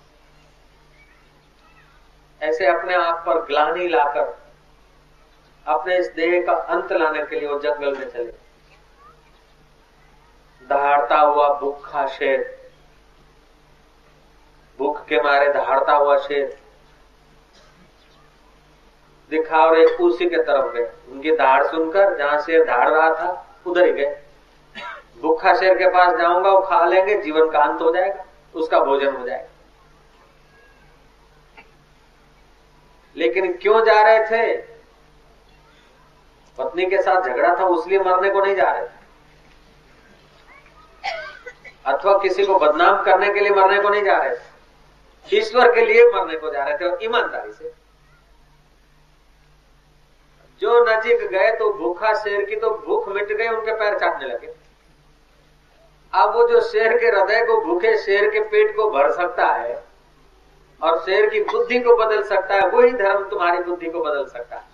ऐसे 2.40 2.66
अपने 2.66 2.94
आप 2.94 3.22
पर 3.26 3.40
ग्लानी 3.44 3.88
लाकर, 3.88 4.36
अपने 5.66 5.96
इस 5.98 6.12
देह 6.16 6.42
का 6.46 6.52
अंत 6.52 6.92
लाने 6.92 7.22
के 7.22 7.40
लिए 7.40 7.48
वो 7.48 7.58
जंगल 7.58 7.96
में 7.96 8.08
चले। 8.10 8.32
दहाड़ता 10.62 11.18
हुआ 11.18 11.48
भूखा 11.60 12.06
शेर, 12.08 12.56
भूख 14.78 15.04
के 15.06 15.20
मारे 15.22 15.52
दहाड़ता 15.52 15.92
हुआ 15.94 16.16
शेर। 16.18 16.56
दिखा 19.30 19.64
रहे 19.64 19.84
उसी 19.84 20.28
के 20.30 20.36
तरफ़ 20.38 20.72
गए। 20.74 20.90
उनकी 21.08 21.32
धाड़ 21.36 21.66
सुनकर 21.66 22.16
जहाँ 22.18 22.40
शेर 22.42 22.64
धाड़ 22.64 22.88
रहा 22.88 23.10
था, 23.14 23.46
उधर 23.66 23.86
ही 23.86 23.92
गए। 23.92 24.16
भूखा 25.22 25.54
शेर 25.54 25.78
के 25.78 25.88
पास 25.90 26.16
जाऊँगा, 26.18 26.50
वो 26.50 26.60
खा 26.60 26.84
लेंगे, 26.86 27.22
जीवन 27.22 27.50
का 27.50 27.62
अंत 27.62 27.80
हो 27.82 27.92
जाएगा, 27.94 28.24
उसका 28.54 28.80
भोजन 28.80 29.16
हो 29.16 29.26
जाएगा। 29.26 29.48
लेकिन 33.18 33.52
क्यों 33.52 33.84
जा 33.84 34.00
रहे 34.02 34.24
थे? 34.26 34.56
पत्नी 36.58 36.86
के 36.86 37.02
साथ 37.02 37.22
झगड़ा 37.22 37.54
था 37.58 37.64
उसलिए 37.66 37.98
मरने 37.98 38.30
को 38.30 38.40
नहीं 38.40 38.54
जा 38.56 38.70
रहे 38.70 38.82
थे। 38.82 38.96
अथवा 41.86 42.18
किसी 42.18 42.46
को 42.46 42.58
बदनाम 42.58 43.02
करने 43.02 43.32
के 43.34 43.40
लिए 43.40 43.50
मरने 43.50 43.80
को 43.82 43.88
नहीं 43.88 44.02
जा 44.02 44.16
रहे 44.16 44.36
थे। 44.36 45.36
ईश्वर 45.36 45.74
के 45.74 45.84
लिए 45.86 46.04
मरने 46.06 46.38
को 46.38 46.50
जा 46.50 46.64
रहे 46.64 46.76
थे 46.76 46.84
और 46.84 47.04
ईमानदारी 47.04 47.52
से। 47.52 47.72
जो 50.62 50.84
नजीक 50.84 51.26
गए 51.30 51.50
तो 51.52 51.72
भूखा 51.72 52.12
शेर 52.14 52.44
की 52.44 52.56
तो 52.56 52.70
भूख 52.86 53.08
मिट 53.08 53.32
गई, 53.32 53.48
उनके 53.48 53.72
पैर 53.72 53.98
चाटने 53.98 54.28
लगे। 54.28 54.54
अब 56.12 56.34
वो 56.34 56.48
जो 56.48 56.60
शेर 56.60 56.96
के 56.98 57.06
हृदय 57.06 57.44
को, 57.46 57.60
भूखे 57.60 57.96
शेर 57.98 58.28
के 58.30 58.40
पेट 58.40 58.74
को 58.76 58.90
भर 58.90 59.10
सकता 59.12 59.46
है 59.46 59.87
और 60.82 60.98
शेर 60.98 61.28
की 61.30 61.40
बुद्धि 61.40 61.78
को 61.78 61.96
बदल 61.96 62.22
सकता 62.22 62.54
है, 62.54 62.68
वही 62.70 62.92
धर्म 62.92 63.28
तुम्हारी 63.28 63.62
बुद्धि 63.62 63.90
को 63.90 64.02
बदल 64.02 64.24
सकता 64.26 64.56
है। 64.56 64.67